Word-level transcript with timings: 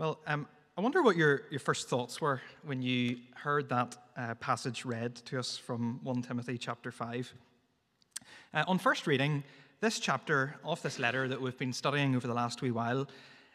Well, 0.00 0.18
um, 0.26 0.46
I 0.78 0.80
wonder 0.80 1.02
what 1.02 1.14
your, 1.14 1.42
your 1.50 1.60
first 1.60 1.90
thoughts 1.90 2.22
were 2.22 2.40
when 2.64 2.80
you 2.80 3.18
heard 3.34 3.68
that 3.68 3.98
uh, 4.16 4.34
passage 4.36 4.86
read 4.86 5.14
to 5.26 5.38
us 5.38 5.58
from 5.58 6.00
1 6.04 6.22
Timothy 6.22 6.56
chapter 6.56 6.90
5. 6.90 7.34
Uh, 8.54 8.64
on 8.66 8.78
first 8.78 9.06
reading, 9.06 9.44
this 9.80 9.98
chapter 9.98 10.56
of 10.64 10.80
this 10.80 10.98
letter 10.98 11.28
that 11.28 11.38
we've 11.38 11.58
been 11.58 11.74
studying 11.74 12.16
over 12.16 12.26
the 12.26 12.32
last 12.32 12.62
wee 12.62 12.70
while, 12.70 13.06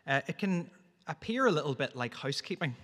uh, 0.06 0.22
it 0.28 0.38
can 0.38 0.70
appear 1.08 1.48
a 1.48 1.52
little 1.52 1.74
bit 1.74 1.96
like 1.96 2.14
housekeeping, 2.14 2.76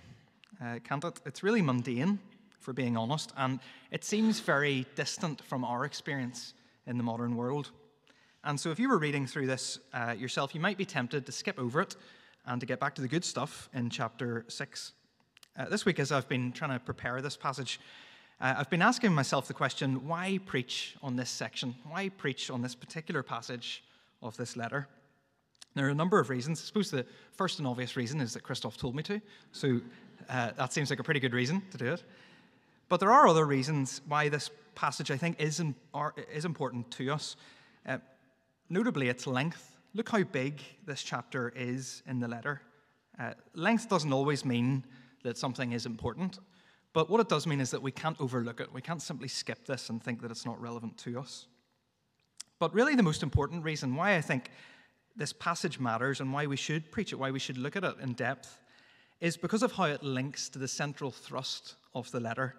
uh, 0.60 0.80
can't 0.82 1.04
it? 1.04 1.20
It's 1.24 1.44
really 1.44 1.62
mundane, 1.62 2.18
for 2.58 2.72
being 2.72 2.96
honest, 2.96 3.32
and 3.36 3.60
it 3.92 4.02
seems 4.02 4.40
very 4.40 4.86
distant 4.96 5.40
from 5.40 5.64
our 5.64 5.84
experience 5.84 6.54
in 6.88 6.96
the 6.96 7.04
modern 7.04 7.36
world. 7.36 7.70
And 8.42 8.58
so, 8.58 8.72
if 8.72 8.80
you 8.80 8.88
were 8.88 8.98
reading 8.98 9.28
through 9.28 9.46
this 9.46 9.78
uh, 9.94 10.16
yourself, 10.18 10.52
you 10.52 10.60
might 10.60 10.78
be 10.78 10.84
tempted 10.84 11.26
to 11.26 11.30
skip 11.30 11.60
over 11.60 11.80
it 11.80 11.94
and 12.46 12.60
to 12.60 12.66
get 12.66 12.80
back 12.80 12.94
to 12.96 13.02
the 13.02 13.08
good 13.08 13.24
stuff 13.24 13.68
in 13.72 13.90
chapter 13.90 14.44
6. 14.48 14.92
Uh, 15.56 15.68
this 15.68 15.84
week, 15.84 15.98
as 15.98 16.10
I've 16.10 16.28
been 16.28 16.52
trying 16.52 16.70
to 16.70 16.78
prepare 16.78 17.20
this 17.20 17.36
passage, 17.36 17.78
uh, 18.40 18.54
I've 18.58 18.70
been 18.70 18.82
asking 18.82 19.12
myself 19.12 19.46
the 19.46 19.54
question 19.54 20.06
why 20.08 20.40
preach 20.46 20.96
on 21.02 21.16
this 21.16 21.30
section? 21.30 21.74
Why 21.88 22.08
preach 22.08 22.50
on 22.50 22.62
this 22.62 22.74
particular 22.74 23.22
passage 23.22 23.84
of 24.22 24.36
this 24.36 24.56
letter? 24.56 24.88
There 25.74 25.86
are 25.86 25.90
a 25.90 25.94
number 25.94 26.18
of 26.18 26.28
reasons. 26.28 26.60
I 26.60 26.64
suppose 26.64 26.90
the 26.90 27.06
first 27.32 27.58
and 27.58 27.68
obvious 27.68 27.96
reason 27.96 28.20
is 28.20 28.34
that 28.34 28.42
Christoph 28.42 28.76
told 28.76 28.94
me 28.94 29.02
to, 29.04 29.20
so 29.52 29.80
uh, 30.28 30.50
that 30.56 30.72
seems 30.72 30.90
like 30.90 30.98
a 30.98 31.04
pretty 31.04 31.20
good 31.20 31.32
reason 31.32 31.62
to 31.70 31.78
do 31.78 31.92
it. 31.92 32.02
But 32.88 33.00
there 33.00 33.12
are 33.12 33.26
other 33.26 33.46
reasons 33.46 34.02
why 34.06 34.28
this 34.28 34.50
passage, 34.74 35.10
I 35.10 35.16
think, 35.16 35.40
is, 35.40 35.60
in, 35.60 35.74
are, 35.94 36.14
is 36.32 36.44
important 36.44 36.90
to 36.92 37.10
us. 37.10 37.36
Uh, 37.86 37.98
notably, 38.68 39.08
its 39.08 39.26
length. 39.26 39.71
Look 39.94 40.08
how 40.08 40.22
big 40.22 40.62
this 40.86 41.02
chapter 41.02 41.52
is 41.54 42.02
in 42.06 42.18
the 42.18 42.28
letter. 42.28 42.62
Uh, 43.18 43.34
length 43.54 43.90
doesn't 43.90 44.12
always 44.12 44.42
mean 44.42 44.84
that 45.22 45.36
something 45.36 45.72
is 45.72 45.84
important, 45.84 46.38
but 46.94 47.10
what 47.10 47.20
it 47.20 47.28
does 47.28 47.46
mean 47.46 47.60
is 47.60 47.70
that 47.72 47.82
we 47.82 47.92
can't 47.92 48.18
overlook 48.18 48.60
it. 48.60 48.72
We 48.72 48.80
can't 48.80 49.02
simply 49.02 49.28
skip 49.28 49.66
this 49.66 49.90
and 49.90 50.02
think 50.02 50.22
that 50.22 50.30
it's 50.30 50.46
not 50.46 50.58
relevant 50.60 50.96
to 50.98 51.18
us. 51.18 51.46
But 52.58 52.72
really, 52.72 52.94
the 52.94 53.02
most 53.02 53.22
important 53.22 53.64
reason 53.64 53.94
why 53.94 54.16
I 54.16 54.22
think 54.22 54.50
this 55.14 55.34
passage 55.34 55.78
matters 55.78 56.20
and 56.20 56.32
why 56.32 56.46
we 56.46 56.56
should 56.56 56.90
preach 56.90 57.12
it, 57.12 57.16
why 57.16 57.30
we 57.30 57.38
should 57.38 57.58
look 57.58 57.76
at 57.76 57.84
it 57.84 57.96
in 58.00 58.14
depth, 58.14 58.58
is 59.20 59.36
because 59.36 59.62
of 59.62 59.72
how 59.72 59.84
it 59.84 60.02
links 60.02 60.48
to 60.48 60.58
the 60.58 60.68
central 60.68 61.10
thrust 61.10 61.74
of 61.94 62.10
the 62.12 62.20
letter. 62.20 62.54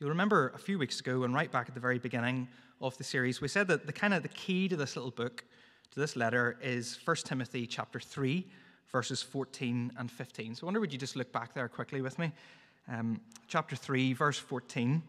You'll 0.00 0.08
remember 0.08 0.50
a 0.54 0.58
few 0.58 0.78
weeks 0.78 0.98
ago, 0.98 1.24
and 1.24 1.34
right 1.34 1.52
back 1.52 1.68
at 1.68 1.74
the 1.74 1.80
very 1.80 1.98
beginning 1.98 2.48
of 2.80 2.96
the 2.96 3.04
series, 3.04 3.42
we 3.42 3.48
said 3.48 3.68
that 3.68 3.86
the 3.86 3.92
kind 3.92 4.14
of 4.14 4.22
the 4.22 4.28
key 4.28 4.66
to 4.68 4.76
this 4.76 4.96
little 4.96 5.10
book 5.10 5.44
to 5.94 6.00
this 6.00 6.16
letter 6.16 6.58
is 6.60 6.98
1 7.04 7.16
Timothy 7.24 7.68
chapter 7.68 8.00
3, 8.00 8.44
verses 8.90 9.22
14 9.22 9.92
and 9.96 10.10
15. 10.10 10.56
So 10.56 10.64
I 10.64 10.66
wonder, 10.66 10.80
would 10.80 10.92
you 10.92 10.98
just 10.98 11.14
look 11.14 11.30
back 11.30 11.54
there 11.54 11.68
quickly 11.68 12.02
with 12.02 12.18
me? 12.18 12.32
Um, 12.88 13.20
chapter 13.46 13.76
3, 13.76 14.12
verse 14.12 14.36
14. 14.36 15.00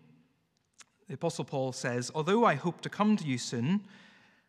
The 1.07 1.15
Apostle 1.15 1.43
Paul 1.43 1.71
says, 1.71 2.11
Although 2.13 2.45
I 2.45 2.53
hope 2.53 2.81
to 2.81 2.89
come 2.89 3.17
to 3.17 3.25
you 3.25 3.39
soon, 3.39 3.81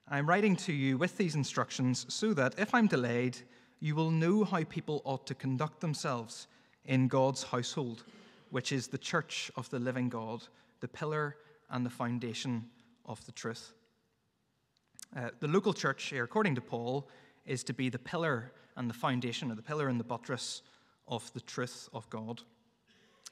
I'm 0.09 0.29
writing 0.29 0.57
to 0.57 0.75
you 0.75 0.99
with 0.99 1.17
these 1.17 1.37
instructions 1.37 2.05
so 2.11 2.35
that 2.35 2.55
if 2.59 2.75
I'm 2.75 2.87
delayed, 2.87 3.39
you 3.81 3.95
will 3.95 4.11
know 4.11 4.45
how 4.45 4.63
people 4.65 5.01
ought 5.05 5.27
to 5.29 5.35
conduct 5.35 5.81
themselves 5.81 6.49
in 6.85 7.09
God's 7.09 7.45
household, 7.45 8.05
which 8.51 8.73
is 8.73 8.89
the 8.89 8.99
church 8.99 9.51
of 9.57 9.71
the 9.71 9.79
living 9.79 10.11
God, 10.11 10.45
the 10.81 10.89
pillar 10.89 11.37
and 11.71 11.85
the 11.85 11.91
foundation 11.91 12.67
of 13.07 13.25
the 13.25 13.33
truth. 13.33 13.73
Uh, 15.17 15.31
the 15.41 15.49
local 15.49 15.73
church 15.73 16.05
here, 16.05 16.25
according 16.25 16.55
to 16.55 16.61
Paul, 16.61 17.09
is 17.47 17.65
to 17.65 17.73
be 17.73 17.89
the 17.89 17.99
pillar 17.99 18.53
and 18.77 18.91
the 18.91 18.95
foundation, 18.95 19.51
or 19.51 19.55
the 19.55 19.63
pillar 19.63 19.89
and 19.89 19.99
the 19.99 20.05
buttress 20.05 20.61
of 21.09 21.33
the 21.33 21.41
truth 21.41 21.89
of 21.95 22.09
God. 22.11 22.43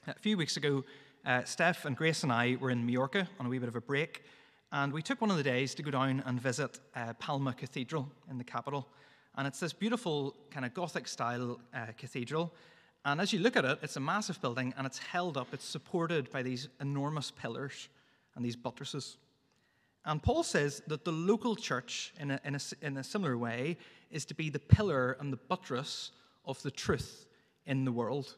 A 0.06 0.18
few 0.18 0.38
weeks 0.38 0.56
ago, 0.56 0.82
uh, 1.26 1.44
Steph 1.44 1.84
and 1.84 1.94
Grace 1.94 2.22
and 2.22 2.32
I 2.32 2.56
were 2.58 2.70
in 2.70 2.86
Majorca 2.86 3.28
on 3.38 3.44
a 3.44 3.48
wee 3.50 3.58
bit 3.58 3.68
of 3.68 3.76
a 3.76 3.82
break, 3.82 4.22
and 4.72 4.94
we 4.94 5.02
took 5.02 5.20
one 5.20 5.30
of 5.30 5.36
the 5.36 5.42
days 5.42 5.74
to 5.74 5.82
go 5.82 5.90
down 5.90 6.22
and 6.24 6.40
visit 6.40 6.80
uh, 6.96 7.12
Palma 7.18 7.52
Cathedral 7.52 8.10
in 8.30 8.38
the 8.38 8.44
capital. 8.44 8.88
And 9.36 9.46
it's 9.46 9.60
this 9.60 9.74
beautiful, 9.74 10.34
kind 10.50 10.64
of 10.64 10.72
Gothic 10.72 11.06
style 11.06 11.60
uh, 11.74 11.88
cathedral. 11.98 12.54
And 13.04 13.20
as 13.20 13.30
you 13.34 13.40
look 13.40 13.56
at 13.56 13.66
it, 13.66 13.78
it's 13.82 13.96
a 13.96 14.00
massive 14.00 14.40
building 14.40 14.72
and 14.78 14.86
it's 14.86 14.98
held 14.98 15.36
up, 15.36 15.48
it's 15.52 15.66
supported 15.66 16.32
by 16.32 16.42
these 16.42 16.68
enormous 16.80 17.30
pillars 17.30 17.90
and 18.36 18.44
these 18.44 18.56
buttresses. 18.56 19.18
And 20.04 20.22
Paul 20.22 20.42
says 20.42 20.82
that 20.86 21.04
the 21.04 21.12
local 21.12 21.56
church, 21.56 22.12
in 22.18 22.30
a, 22.30 22.40
in, 22.44 22.54
a, 22.54 22.60
in 22.82 22.96
a 22.98 23.04
similar 23.04 23.38
way, 23.38 23.78
is 24.10 24.24
to 24.26 24.34
be 24.34 24.50
the 24.50 24.58
pillar 24.58 25.16
and 25.18 25.32
the 25.32 25.38
buttress 25.38 26.10
of 26.44 26.62
the 26.62 26.70
truth 26.70 27.26
in 27.66 27.84
the 27.84 27.92
world. 27.92 28.36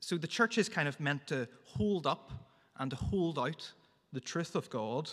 So 0.00 0.18
the 0.18 0.26
church 0.26 0.58
is 0.58 0.68
kind 0.68 0.88
of 0.88 0.98
meant 1.00 1.26
to 1.28 1.48
hold 1.64 2.06
up 2.06 2.32
and 2.78 2.90
to 2.90 2.96
hold 2.96 3.38
out 3.38 3.72
the 4.12 4.20
truth 4.20 4.54
of 4.56 4.68
God 4.68 5.10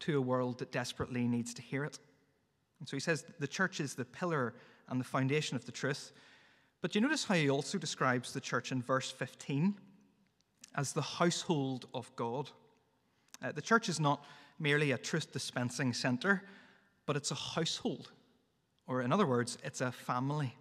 to 0.00 0.18
a 0.18 0.20
world 0.20 0.58
that 0.58 0.72
desperately 0.72 1.26
needs 1.26 1.52
to 1.54 1.62
hear 1.62 1.84
it. 1.84 1.98
And 2.78 2.88
so 2.88 2.96
he 2.96 3.00
says 3.00 3.24
the 3.38 3.46
church 3.46 3.80
is 3.80 3.94
the 3.94 4.04
pillar 4.04 4.54
and 4.88 5.00
the 5.00 5.04
foundation 5.04 5.56
of 5.56 5.66
the 5.66 5.72
truth. 5.72 6.12
But 6.80 6.94
you 6.94 7.00
notice 7.00 7.24
how 7.24 7.34
he 7.34 7.50
also 7.50 7.78
describes 7.78 8.32
the 8.32 8.40
church 8.40 8.72
in 8.72 8.82
verse 8.82 9.10
15 9.10 9.74
as 10.76 10.92
the 10.92 11.02
household 11.02 11.86
of 11.94 12.10
God. 12.16 12.50
Uh, 13.42 13.52
the 13.52 13.62
church 13.62 13.88
is 13.88 14.00
not 14.00 14.24
merely 14.62 14.92
a 14.92 14.98
truth 14.98 15.32
dispensing 15.32 15.92
center, 15.92 16.42
but 17.04 17.16
it's 17.16 17.32
a 17.32 17.34
household. 17.34 18.12
Or, 18.86 19.02
in 19.02 19.12
other 19.12 19.26
words, 19.26 19.58
it's 19.64 19.80
a 19.80 19.92
family. 19.92 20.54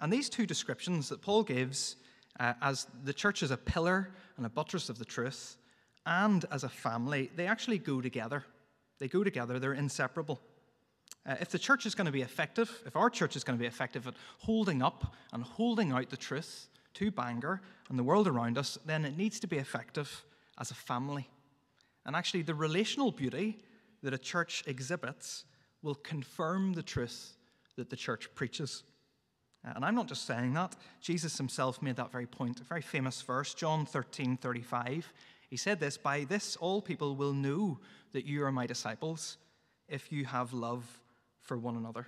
And 0.00 0.12
these 0.12 0.28
two 0.28 0.46
descriptions 0.46 1.08
that 1.08 1.22
Paul 1.22 1.42
gives 1.42 1.96
uh, 2.38 2.52
as 2.60 2.86
the 3.04 3.14
church 3.14 3.42
as 3.42 3.50
a 3.50 3.56
pillar 3.56 4.10
and 4.36 4.44
a 4.44 4.50
buttress 4.50 4.88
of 4.88 4.98
the 4.98 5.04
truth, 5.04 5.56
and 6.04 6.44
as 6.50 6.64
a 6.64 6.68
family, 6.68 7.30
they 7.34 7.46
actually 7.46 7.78
go 7.78 8.00
together. 8.00 8.44
They 8.98 9.08
go 9.08 9.24
together, 9.24 9.58
they're 9.58 9.72
inseparable. 9.72 10.40
Uh, 11.26 11.34
if 11.40 11.48
the 11.48 11.58
church 11.58 11.86
is 11.86 11.94
going 11.94 12.06
to 12.06 12.12
be 12.12 12.22
effective, 12.22 12.82
if 12.86 12.94
our 12.94 13.10
church 13.10 13.36
is 13.36 13.42
going 13.42 13.58
to 13.58 13.62
be 13.62 13.66
effective 13.66 14.06
at 14.06 14.14
holding 14.38 14.82
up 14.82 15.14
and 15.32 15.42
holding 15.42 15.92
out 15.92 16.10
the 16.10 16.16
truth 16.16 16.68
to 16.94 17.10
Bangor 17.10 17.60
and 17.88 17.98
the 17.98 18.04
world 18.04 18.28
around 18.28 18.58
us, 18.58 18.78
then 18.86 19.04
it 19.04 19.16
needs 19.16 19.40
to 19.40 19.46
be 19.46 19.56
effective 19.56 20.24
as 20.58 20.70
a 20.70 20.74
family. 20.74 21.28
And 22.06 22.14
actually, 22.14 22.42
the 22.42 22.54
relational 22.54 23.10
beauty 23.10 23.58
that 24.02 24.14
a 24.14 24.18
church 24.18 24.62
exhibits 24.66 25.44
will 25.82 25.96
confirm 25.96 26.72
the 26.72 26.82
truth 26.82 27.36
that 27.76 27.90
the 27.90 27.96
church 27.96 28.32
preaches. 28.34 28.84
Uh, 29.66 29.72
and 29.74 29.84
I'm 29.84 29.96
not 29.96 30.06
just 30.06 30.26
saying 30.26 30.54
that. 30.54 30.76
Jesus 31.00 31.36
himself 31.36 31.82
made 31.82 31.96
that 31.96 32.12
very 32.12 32.26
point. 32.26 32.60
A 32.60 32.64
very 32.64 32.80
famous 32.80 33.20
verse, 33.22 33.54
John 33.54 33.84
13 33.84 34.36
35. 34.36 35.12
He 35.50 35.56
said 35.56 35.80
this 35.80 35.96
By 35.96 36.24
this, 36.24 36.56
all 36.56 36.80
people 36.80 37.16
will 37.16 37.32
know 37.32 37.80
that 38.12 38.24
you 38.24 38.44
are 38.44 38.52
my 38.52 38.66
disciples 38.66 39.36
if 39.88 40.10
you 40.12 40.24
have 40.24 40.52
love 40.52 40.84
for 41.42 41.58
one 41.58 41.76
another. 41.76 42.06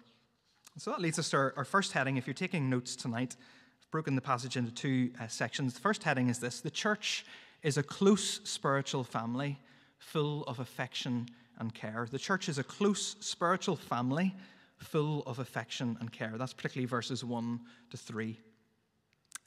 And 0.74 0.82
so 0.82 0.92
that 0.92 1.00
leads 1.00 1.18
us 1.18 1.30
to 1.30 1.36
our, 1.36 1.54
our, 1.56 1.64
first 1.64 1.92
heading. 1.92 2.16
If 2.16 2.26
you're 2.26 2.34
taking 2.34 2.70
notes 2.70 2.94
tonight, 2.94 3.36
I've 3.82 3.90
broken 3.90 4.14
the 4.14 4.20
passage 4.20 4.56
into 4.56 4.70
two 4.70 5.10
uh, 5.20 5.26
sections. 5.26 5.74
The 5.74 5.80
first 5.80 6.04
heading 6.04 6.28
is 6.28 6.38
this 6.38 6.60
The 6.60 6.70
church 6.70 7.24
is 7.62 7.76
a 7.76 7.82
close 7.82 8.40
spiritual 8.44 9.02
family 9.02 9.58
full 9.98 10.44
of 10.44 10.58
affection 10.58 11.28
and 11.58 11.74
care. 11.74 12.06
The 12.10 12.18
church 12.18 12.48
is 12.48 12.58
a 12.58 12.64
close 12.64 13.16
spiritual 13.20 13.76
family 13.76 14.34
full 14.78 15.22
of 15.26 15.38
affection 15.38 15.96
and 16.00 16.10
care. 16.12 16.34
That's 16.38 16.52
particularly 16.52 16.86
verses 16.86 17.24
1 17.24 17.60
to 17.90 17.96
3. 17.96 18.38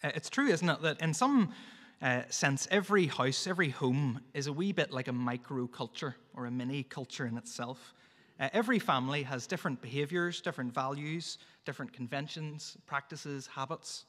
Uh, 0.04 0.12
it's 0.16 0.30
true, 0.30 0.48
isn't 0.48 0.70
it, 0.70 0.82
that 0.82 1.02
in 1.02 1.14
some 1.14 1.54
uh, 2.02 2.24
sense, 2.30 2.68
every 2.72 3.06
house, 3.06 3.48
every 3.48 3.70
home 3.70 4.22
is 4.34 4.48
a 4.48 4.54
wee 4.54 4.72
bit 4.72 4.92
like 4.92 5.08
a 5.08 5.14
micro 5.14 5.68
culture 5.68 6.16
or 6.36 6.46
a 6.46 6.52
mini 6.52 6.84
culture 6.84 7.26
in 7.26 7.38
itself. 7.38 7.94
Uh, 8.40 8.50
every 8.54 8.80
family 8.80 9.22
has 9.22 9.46
different 9.46 9.80
behaviors, 9.82 10.42
different 10.42 10.74
values, 10.74 11.38
different 11.64 11.94
conventions, 11.94 12.76
practices, 12.88 13.46
habits. 13.46 14.06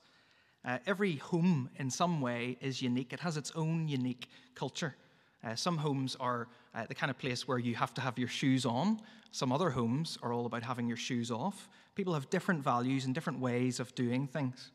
Uh, 0.64 0.78
every 0.86 1.16
home, 1.16 1.68
in 1.76 1.90
some 1.90 2.20
way, 2.20 2.56
is 2.60 2.80
unique. 2.80 3.12
It 3.12 3.20
has 3.20 3.36
its 3.36 3.52
own 3.54 3.88
unique 3.88 4.28
culture. 4.54 4.94
Uh, 5.44 5.54
some 5.54 5.76
homes 5.76 6.16
are 6.20 6.48
uh, 6.74 6.86
the 6.86 6.94
kind 6.94 7.10
of 7.10 7.18
place 7.18 7.48
where 7.48 7.58
you 7.58 7.74
have 7.74 7.92
to 7.94 8.00
have 8.00 8.18
your 8.18 8.28
shoes 8.28 8.64
on. 8.64 9.00
Some 9.32 9.52
other 9.52 9.70
homes 9.70 10.18
are 10.22 10.32
all 10.32 10.46
about 10.46 10.62
having 10.62 10.86
your 10.86 10.96
shoes 10.96 11.30
off. 11.30 11.68
People 11.94 12.14
have 12.14 12.30
different 12.30 12.62
values 12.62 13.04
and 13.04 13.14
different 13.14 13.40
ways 13.40 13.80
of 13.80 13.94
doing 13.94 14.26
things. 14.26 14.70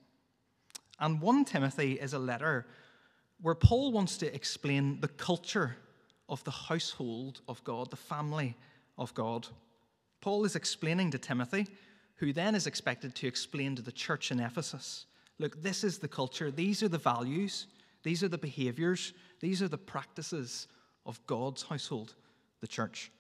And 1.00 1.22
1 1.22 1.46
Timothy 1.46 1.94
is 1.94 2.14
a 2.14 2.20
letter 2.20 2.66
where 3.42 3.56
Paul 3.56 3.92
wants 3.92 4.18
to 4.18 4.34
explain 4.34 5.00
the 5.00 5.08
culture 5.08 5.78
of 6.28 6.44
the 6.44 6.52
household 6.52 7.42
of 7.48 7.64
God, 7.64 7.92
the 7.92 7.96
family 7.96 8.56
of 8.98 9.14
God. 9.14 9.48
Paul 10.22 10.44
is 10.44 10.56
explaining 10.56 11.12
to 11.12 11.18
Timothy, 11.18 11.68
who 12.16 12.34
then 12.34 12.56
is 12.56 12.68
expected 12.68 13.16
to 13.16 13.28
explain 13.28 13.76
to 13.76 13.82
the 13.82 13.92
church 13.92 14.32
in 14.32 14.40
Ephesus 14.40 15.06
look, 15.40 15.62
this 15.62 15.84
is 15.84 16.00
the 16.00 16.08
culture, 16.08 16.52
these 16.52 16.82
are 16.82 16.88
the 16.88 16.98
values, 16.98 17.68
these 18.04 18.24
are 18.24 18.28
the 18.28 18.38
behaviors, 18.38 19.14
these 19.40 19.62
are 19.62 19.68
the 19.68 19.78
practices 19.78 20.68
of 21.06 21.26
God's 21.26 21.64
household, 21.64 22.16
the 22.62 22.68
church. 22.68 23.12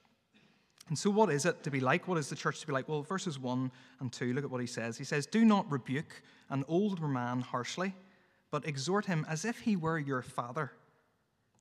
And 0.89 0.97
so, 0.97 1.09
what 1.09 1.29
is 1.29 1.45
it 1.45 1.63
to 1.63 1.71
be 1.71 1.79
like? 1.79 2.07
What 2.07 2.17
is 2.17 2.29
the 2.29 2.35
church 2.35 2.61
to 2.61 2.67
be 2.67 2.73
like? 2.73 2.87
Well, 2.87 3.01
verses 3.01 3.37
1 3.37 3.71
and 3.99 4.11
2, 4.11 4.33
look 4.33 4.45
at 4.45 4.49
what 4.49 4.61
he 4.61 4.67
says. 4.67 4.97
He 4.97 5.03
says, 5.03 5.25
Do 5.25 5.43
not 5.43 5.69
rebuke 5.69 6.21
an 6.49 6.63
older 6.67 7.07
man 7.07 7.41
harshly, 7.41 7.93
but 8.51 8.65
exhort 8.65 9.05
him 9.05 9.25
as 9.27 9.43
if 9.43 9.59
he 9.59 9.75
were 9.75 9.99
your 9.99 10.21
father. 10.21 10.71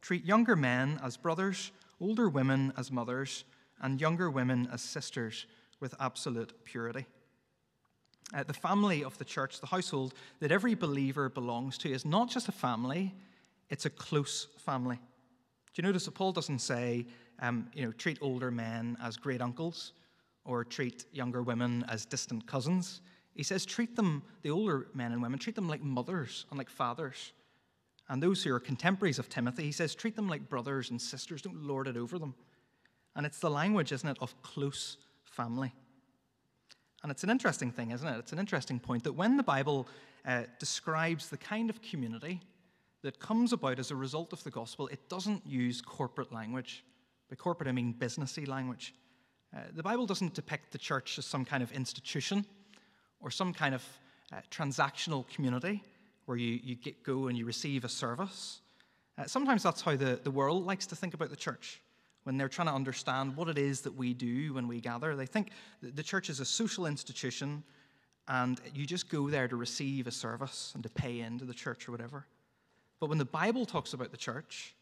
Treat 0.01 0.25
younger 0.25 0.55
men 0.55 1.01
as 1.03 1.17
brothers, 1.17 1.73
older 2.01 2.29
women 2.29 2.73
as 2.77 2.93
mothers, 2.93 3.45
and 3.81 4.01
younger 4.01 4.31
women 4.31 4.69
as 4.73 4.81
sisters 4.81 5.47
with 5.81 5.95
absolute 5.99 6.53
purity. 6.65 7.07
Uh, 8.35 8.43
the 8.43 8.53
family 8.53 9.05
of 9.05 9.17
the 9.19 9.25
church, 9.25 9.61
the 9.61 9.67
household 9.67 10.15
that 10.41 10.51
every 10.51 10.75
believer 10.75 11.29
belongs 11.29 11.79
to, 11.79 11.91
is 11.91 12.05
not 12.05 12.29
just 12.29 12.49
a 12.49 12.53
family, 12.53 13.15
it's 13.71 13.87
a 13.87 13.91
close 13.91 14.49
family. 14.59 14.97
Do 14.97 15.83
you 15.83 15.83
notice 15.83 16.07
that 16.07 16.15
Paul 16.15 16.33
doesn't 16.33 16.59
say, 16.59 17.07
um, 17.41 17.69
you 17.75 17.85
know, 17.85 17.93
treat 17.93 18.19
older 18.21 18.51
men 18.51 18.97
as 19.03 19.17
great 19.17 19.41
uncles 19.41 19.93
or 20.45 20.65
treat 20.65 21.05
younger 21.13 21.43
women 21.43 21.85
as 21.89 22.05
distant 22.05 22.47
cousins? 22.47 23.01
He 23.35 23.43
says, 23.43 23.67
treat 23.67 23.95
them, 23.95 24.23
the 24.43 24.51
older 24.51 24.89
men 24.95 25.13
and 25.13 25.23
women, 25.23 25.39
treat 25.39 25.55
them 25.55 25.69
like 25.69 25.83
mothers 25.83 26.47
and 26.51 26.59
like 26.59 26.71
fathers. 26.71 27.33
And 28.09 28.23
those 28.23 28.43
who 28.43 28.55
are 28.55 28.61
contemporaries 28.61 29.19
of 29.19 29.29
Timothy, 29.29 29.65
he 29.65 29.73
says, 29.73 29.95
treat 29.95 30.17
them 30.17 30.29
like 30.29 30.49
brothers 30.49 30.91
and 30.91 31.01
sisters, 31.01 31.43
don't 31.43 31.63
lord 31.63 31.87
it 31.87 31.97
over 31.97 32.19
them. 32.19 32.35
And 33.15 33.27
it's 33.27 33.39
the 33.39 33.51
language, 33.51 33.93
isn't 33.93 34.09
it, 34.09 34.17
of 34.21 34.41
close 34.43 34.97
family. 35.25 35.73
And 37.07 37.13
it's 37.13 37.23
an 37.23 37.31
interesting 37.31 37.71
thing, 37.71 37.93
isn't 37.93 38.09
it? 38.09 38.19
It's 38.19 38.33
an 38.33 38.41
interesting 38.41 38.81
point 38.81 39.05
that 39.05 39.13
when 39.13 39.37
the 39.37 39.43
Bible 39.45 39.87
uh, 40.27 40.43
describes 40.59 41.29
the 41.29 41.37
kind 41.37 41.71
of 41.71 41.81
community 41.81 42.41
that 43.03 43.21
comes 43.21 43.53
about 43.53 43.79
as 43.79 43.93
a 43.93 43.95
result 43.95 44.33
of 44.33 44.43
the 44.43 44.51
gospel, 44.51 44.89
it 44.89 45.09
doesn't 45.09 45.47
use 45.47 45.81
corporate 45.81 46.33
language. 46.33 46.85
By 47.31 47.37
corporate, 47.37 47.69
I 47.69 47.73
mean 47.73 47.95
businessy 47.97 48.49
language. 48.49 48.93
Uh, 49.57 49.61
the 49.73 49.85
Bible 49.85 50.05
doesn't 50.05 50.35
depict 50.35 50.73
the 50.73 50.79
church 50.79 51.17
as 51.17 51.25
some 51.25 51.45
kind 51.45 51.63
of 51.63 51.71
institution 51.71 52.45
or 53.21 53.31
some 53.31 53.55
kind 53.55 53.77
of 53.77 53.85
uh, 54.33 54.39
transactional 54.51 55.29
community 55.29 55.85
where 56.25 56.37
you, 56.37 56.59
you 56.61 56.75
get, 56.75 57.05
go 57.05 57.29
and 57.29 57.39
you 57.39 57.45
receive 57.45 57.85
a 57.85 57.89
service. 57.89 58.63
Uh, 59.17 59.27
sometimes 59.27 59.63
that's 59.63 59.81
how 59.81 59.95
the, 59.95 60.19
the 60.25 60.31
world 60.33 60.67
likes 60.67 60.87
to 60.87 60.97
think 60.97 61.15
about 61.15 61.31
the 61.31 61.37
church 61.37 61.81
when 62.27 62.37
they're 62.37 62.49
trying 62.49 62.67
to 62.67 62.75
understand 62.75 63.37
what 63.37 63.49
it 63.49 63.57
is 63.57 63.83
that 63.83 63.95
we 63.95 64.13
do 64.13 64.53
when 64.55 64.67
we 64.67 64.81
gather. 64.81 65.15
They 65.15 65.27
think 65.27 65.51
the 65.81 66.03
church 66.03 66.29
is 66.29 66.41
a 66.41 66.45
social 66.45 66.87
institution 66.87 67.63
and 68.27 68.61
you 68.75 68.85
just 68.85 69.09
go 69.09 69.31
there 69.31 69.47
to 69.47 69.55
receive 69.55 70.09
a 70.09 70.11
service 70.11 70.73
and 70.75 70.83
to 70.83 70.89
pay 70.89 71.21
into 71.21 71.45
the 71.45 71.55
church 71.55 71.89
or 71.89 71.93
whatever. 71.93 72.27
But 72.99 73.11
when 73.11 73.19
the 73.19 73.25
Bible 73.25 73.65
talks 73.65 73.93
about 73.93 74.11
the 74.11 74.17
church 74.17 74.75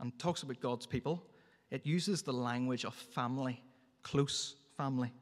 and 0.00 0.18
talks 0.18 0.42
about 0.42 0.58
God's 0.58 0.86
people, 0.86 1.22
it 1.70 1.86
uses 1.86 2.22
the 2.22 2.32
language 2.32 2.84
of 2.84 2.94
family, 2.94 3.62
close 4.02 4.56
family. 4.76 5.12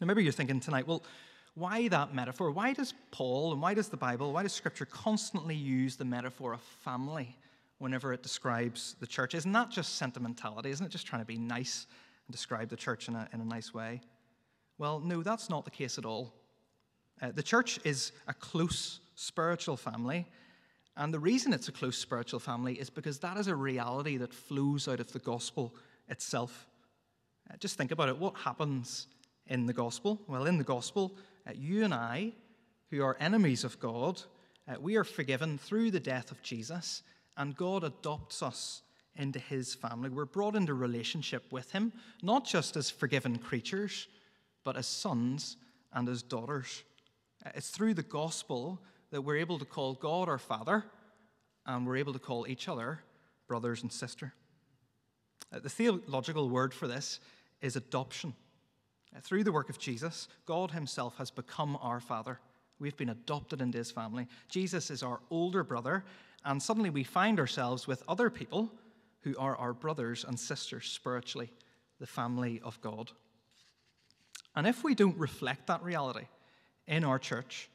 Now, 0.00 0.06
maybe 0.06 0.22
you're 0.22 0.32
thinking 0.32 0.60
tonight, 0.60 0.86
well, 0.86 1.02
why 1.54 1.88
that 1.88 2.14
metaphor? 2.14 2.52
Why 2.52 2.72
does 2.72 2.94
Paul 3.10 3.50
and 3.50 3.60
why 3.60 3.74
does 3.74 3.88
the 3.88 3.96
Bible, 3.96 4.32
why 4.32 4.44
does 4.44 4.52
Scripture 4.52 4.86
constantly 4.86 5.56
use 5.56 5.96
the 5.96 6.04
metaphor 6.04 6.52
of 6.52 6.60
family 6.60 7.36
whenever 7.78 8.12
it 8.12 8.22
describes 8.22 8.96
the 9.00 9.06
church? 9.06 9.34
Isn't 9.34 9.52
that 9.52 9.70
just 9.70 9.96
sentimentality? 9.96 10.70
Isn't 10.70 10.86
it 10.86 10.90
just 10.90 11.06
trying 11.06 11.22
to 11.22 11.26
be 11.26 11.38
nice 11.38 11.86
and 12.26 12.32
describe 12.32 12.68
the 12.68 12.76
church 12.76 13.08
in 13.08 13.14
a, 13.14 13.28
in 13.32 13.40
a 13.40 13.44
nice 13.44 13.72
way? 13.72 14.00
Well, 14.78 15.00
no, 15.00 15.22
that's 15.22 15.50
not 15.50 15.64
the 15.64 15.70
case 15.70 15.98
at 15.98 16.04
all. 16.04 16.32
Uh, 17.20 17.32
the 17.32 17.42
church 17.42 17.80
is 17.84 18.12
a 18.28 18.34
close 18.34 19.00
spiritual 19.14 19.76
family 19.76 20.26
and 20.98 21.14
the 21.14 21.20
reason 21.20 21.52
it's 21.52 21.68
a 21.68 21.72
close 21.72 21.96
spiritual 21.96 22.40
family 22.40 22.74
is 22.74 22.90
because 22.90 23.20
that 23.20 23.36
is 23.36 23.46
a 23.46 23.54
reality 23.54 24.16
that 24.16 24.34
flows 24.34 24.88
out 24.88 24.98
of 24.98 25.12
the 25.12 25.20
gospel 25.20 25.72
itself. 26.08 26.66
Uh, 27.48 27.56
just 27.58 27.76
think 27.76 27.92
about 27.92 28.08
it. 28.08 28.18
What 28.18 28.34
happens 28.34 29.06
in 29.46 29.64
the 29.64 29.72
gospel? 29.72 30.20
Well, 30.26 30.46
in 30.46 30.58
the 30.58 30.64
gospel, 30.64 31.16
uh, 31.46 31.52
you 31.54 31.84
and 31.84 31.94
I, 31.94 32.32
who 32.90 33.04
are 33.04 33.16
enemies 33.20 33.62
of 33.62 33.78
God, 33.78 34.20
uh, 34.66 34.74
we 34.80 34.96
are 34.96 35.04
forgiven 35.04 35.56
through 35.56 35.92
the 35.92 36.00
death 36.00 36.32
of 36.32 36.42
Jesus, 36.42 37.04
and 37.38 37.56
God 37.56 37.84
adopts 37.84 38.42
us 38.42 38.82
into 39.16 39.38
his 39.38 39.74
family. 39.74 40.10
We're 40.10 40.26
brought 40.26 40.54
into 40.54 40.74
relationship 40.74 41.50
with 41.50 41.72
him, 41.72 41.92
not 42.22 42.44
just 42.44 42.76
as 42.76 42.90
forgiven 42.90 43.38
creatures, 43.38 44.08
but 44.64 44.76
as 44.76 44.86
sons 44.86 45.56
and 45.92 46.08
as 46.08 46.22
daughters. 46.22 46.82
It's 47.54 47.70
through 47.70 47.94
the 47.94 48.02
gospel 48.02 48.80
that 49.10 49.22
we're 49.22 49.38
able 49.38 49.58
to 49.58 49.64
call 49.64 49.94
God 49.94 50.28
our 50.28 50.38
Father 50.38 50.84
and 51.66 51.86
we're 51.86 51.96
able 51.96 52.12
to 52.12 52.18
call 52.18 52.46
each 52.46 52.68
other 52.68 53.00
brothers 53.46 53.82
and 53.82 53.92
sister. 53.92 54.34
Uh, 55.52 55.58
the 55.60 55.68
theological 55.68 56.48
word 56.50 56.74
for 56.74 56.86
this 56.86 57.20
is 57.62 57.76
adoption. 57.76 58.34
Uh, 59.16 59.20
through 59.20 59.44
the 59.44 59.52
work 59.52 59.70
of 59.70 59.78
Jesus, 59.78 60.28
God 60.44 60.70
Himself 60.70 61.16
has 61.16 61.30
become 61.30 61.78
our 61.80 62.00
Father. 62.00 62.38
We've 62.78 62.96
been 62.96 63.08
adopted 63.08 63.62
into 63.62 63.78
His 63.78 63.90
family. 63.90 64.28
Jesus 64.48 64.90
is 64.90 65.02
our 65.02 65.20
older 65.30 65.64
brother, 65.64 66.04
and 66.48 66.62
suddenly 66.62 66.90
we 66.90 67.04
find 67.04 67.38
ourselves 67.38 67.86
with 67.86 68.02
other 68.08 68.30
people 68.30 68.72
who 69.20 69.36
are 69.38 69.56
our 69.56 69.72
brothers 69.72 70.24
and 70.26 70.38
sisters 70.38 70.86
spiritually, 70.86 71.52
the 72.00 72.06
family 72.06 72.60
of 72.64 72.80
God. 72.80 73.12
And 74.56 74.66
if 74.66 74.82
we 74.82 74.94
don't 74.94 75.16
reflect 75.18 75.66
that 75.66 75.82
reality 75.82 76.26
in 76.86 77.04
our 77.04 77.18
church, 77.18 77.68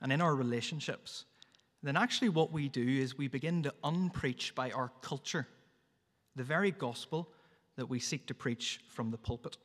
and 0.00 0.12
in 0.12 0.20
our 0.20 0.34
relationships, 0.34 1.24
then 1.82 1.96
actually 1.96 2.28
what 2.28 2.52
we 2.52 2.68
do 2.68 2.86
is 2.86 3.16
we 3.16 3.28
begin 3.28 3.62
to 3.62 3.74
unpreach 3.82 4.54
by 4.54 4.70
our 4.70 4.90
culture 5.00 5.46
the 6.36 6.44
very 6.44 6.70
gospel 6.70 7.28
that 7.76 7.86
we 7.86 7.98
seek 7.98 8.26
to 8.26 8.34
preach 8.34 8.80
from 8.88 9.10
the 9.10 9.16
pulpit. 9.16 9.56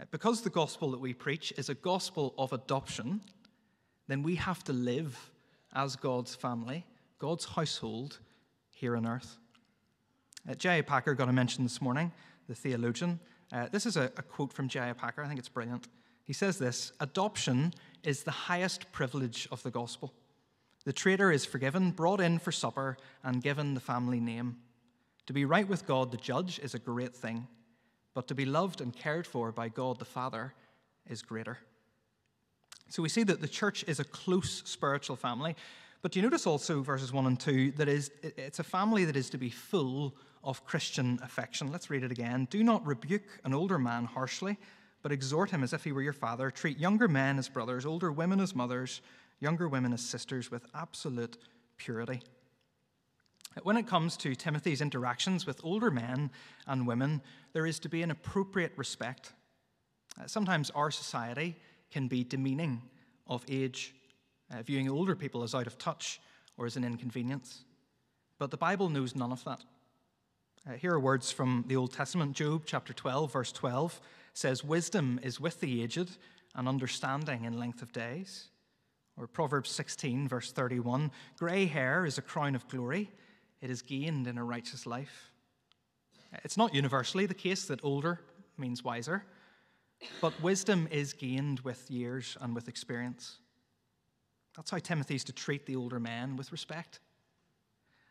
Uh, 0.00 0.04
because 0.10 0.40
the 0.40 0.50
gospel 0.50 0.90
that 0.90 1.00
we 1.00 1.12
preach 1.12 1.52
is 1.56 1.68
a 1.68 1.74
gospel 1.74 2.34
of 2.38 2.52
adoption, 2.52 3.20
then 4.06 4.22
we 4.22 4.34
have 4.34 4.62
to 4.64 4.72
live 4.72 5.30
as 5.74 5.96
God's 5.96 6.34
family, 6.34 6.86
God's 7.24 7.46
household 7.46 8.18
here 8.70 8.98
on 8.98 9.06
earth. 9.06 9.38
Uh, 10.46 10.52
J.I. 10.52 10.82
Packer 10.82 11.14
got 11.14 11.26
a 11.26 11.32
mention 11.32 11.64
this 11.64 11.80
morning, 11.80 12.12
the 12.48 12.54
theologian. 12.54 13.18
Uh, 13.50 13.66
this 13.72 13.86
is 13.86 13.96
a, 13.96 14.12
a 14.18 14.22
quote 14.22 14.52
from 14.52 14.68
J.I. 14.68 14.92
Packer. 14.92 15.22
I 15.24 15.26
think 15.26 15.38
it's 15.38 15.48
brilliant. 15.48 15.88
He 16.24 16.34
says 16.34 16.58
this 16.58 16.92
Adoption 17.00 17.72
is 18.02 18.24
the 18.24 18.30
highest 18.30 18.92
privilege 18.92 19.48
of 19.50 19.62
the 19.62 19.70
gospel. 19.70 20.12
The 20.84 20.92
traitor 20.92 21.32
is 21.32 21.46
forgiven, 21.46 21.92
brought 21.92 22.20
in 22.20 22.38
for 22.38 22.52
supper, 22.52 22.98
and 23.22 23.42
given 23.42 23.72
the 23.72 23.80
family 23.80 24.20
name. 24.20 24.58
To 25.24 25.32
be 25.32 25.46
right 25.46 25.66
with 25.66 25.86
God 25.86 26.10
the 26.10 26.18
judge 26.18 26.58
is 26.58 26.74
a 26.74 26.78
great 26.78 27.16
thing, 27.16 27.46
but 28.12 28.28
to 28.28 28.34
be 28.34 28.44
loved 28.44 28.82
and 28.82 28.94
cared 28.94 29.26
for 29.26 29.50
by 29.50 29.70
God 29.70 29.98
the 29.98 30.04
Father 30.04 30.52
is 31.08 31.22
greater. 31.22 31.56
So 32.90 33.02
we 33.02 33.08
see 33.08 33.22
that 33.22 33.40
the 33.40 33.48
church 33.48 33.82
is 33.88 33.98
a 33.98 34.04
close 34.04 34.62
spiritual 34.66 35.16
family, 35.16 35.56
but 36.04 36.14
you 36.14 36.20
notice 36.20 36.46
also 36.46 36.82
verses 36.82 37.14
1 37.14 37.24
and 37.24 37.40
2 37.40 37.72
that 37.72 37.88
is 37.88 38.10
it's 38.22 38.58
a 38.58 38.62
family 38.62 39.06
that 39.06 39.16
is 39.16 39.30
to 39.30 39.38
be 39.38 39.48
full 39.48 40.14
of 40.42 40.62
Christian 40.66 41.18
affection. 41.22 41.72
Let's 41.72 41.88
read 41.88 42.04
it 42.04 42.12
again. 42.12 42.46
Do 42.50 42.62
not 42.62 42.86
rebuke 42.86 43.40
an 43.44 43.54
older 43.54 43.78
man 43.78 44.04
harshly 44.04 44.58
but 45.00 45.12
exhort 45.12 45.50
him 45.50 45.62
as 45.62 45.72
if 45.72 45.84
he 45.84 45.92
were 45.92 46.02
your 46.02 46.12
father. 46.12 46.50
Treat 46.50 46.78
younger 46.78 47.08
men 47.08 47.38
as 47.38 47.48
brothers, 47.48 47.84
older 47.86 48.12
women 48.12 48.40
as 48.40 48.54
mothers, 48.54 49.00
younger 49.38 49.66
women 49.66 49.92
as 49.92 50.02
sisters 50.02 50.50
with 50.50 50.66
absolute 50.74 51.38
purity. 51.76 52.22
When 53.62 53.76
it 53.76 53.86
comes 53.86 54.16
to 54.18 54.34
Timothy's 54.34 54.80
interactions 54.80 55.46
with 55.46 55.60
older 55.64 55.90
men 55.90 56.30
and 56.66 56.86
women, 56.86 57.22
there 57.52 57.66
is 57.66 57.78
to 57.80 57.88
be 57.88 58.02
an 58.02 58.10
appropriate 58.10 58.72
respect. 58.76 59.32
Uh, 60.20 60.26
sometimes 60.26 60.70
our 60.70 60.90
society 60.90 61.56
can 61.90 62.08
be 62.08 62.24
demeaning 62.24 62.82
of 63.26 63.44
age, 63.48 63.94
uh, 64.52 64.62
viewing 64.62 64.88
older 64.88 65.14
people 65.14 65.42
as 65.42 65.54
out 65.54 65.66
of 65.66 65.78
touch 65.78 66.20
or 66.56 66.66
as 66.66 66.76
an 66.76 66.84
inconvenience. 66.84 67.64
But 68.38 68.50
the 68.50 68.56
Bible 68.56 68.88
knows 68.88 69.14
none 69.14 69.32
of 69.32 69.44
that. 69.44 69.62
Uh, 70.68 70.72
here 70.72 70.94
are 70.94 71.00
words 71.00 71.30
from 71.30 71.64
the 71.68 71.76
Old 71.76 71.92
Testament, 71.92 72.34
Job 72.34 72.62
chapter 72.64 72.92
12, 72.92 73.32
verse 73.32 73.52
12 73.52 74.00
says, 74.32 74.64
Wisdom 74.64 75.20
is 75.22 75.40
with 75.40 75.60
the 75.60 75.82
aged, 75.82 76.10
and 76.54 76.68
understanding 76.68 77.44
in 77.44 77.58
length 77.58 77.82
of 77.82 77.92
days. 77.92 78.48
Or 79.16 79.26
Proverbs 79.26 79.70
16, 79.70 80.28
verse 80.28 80.52
31 80.52 81.10
Grey 81.38 81.66
hair 81.66 82.04
is 82.04 82.18
a 82.18 82.22
crown 82.22 82.54
of 82.54 82.68
glory, 82.68 83.10
it 83.60 83.70
is 83.70 83.82
gained 83.82 84.26
in 84.26 84.38
a 84.38 84.44
righteous 84.44 84.86
life. 84.86 85.30
It's 86.42 86.56
not 86.56 86.74
universally 86.74 87.26
the 87.26 87.34
case 87.34 87.66
that 87.66 87.84
older 87.84 88.20
means 88.58 88.82
wiser, 88.82 89.24
but 90.20 90.40
wisdom 90.42 90.88
is 90.90 91.12
gained 91.12 91.60
with 91.60 91.90
years 91.90 92.36
and 92.40 92.54
with 92.54 92.68
experience. 92.68 93.38
That's 94.56 94.70
how 94.70 94.78
Timothy's 94.78 95.24
to 95.24 95.32
treat 95.32 95.66
the 95.66 95.76
older 95.76 95.98
men 95.98 96.36
with 96.36 96.52
respect. 96.52 97.00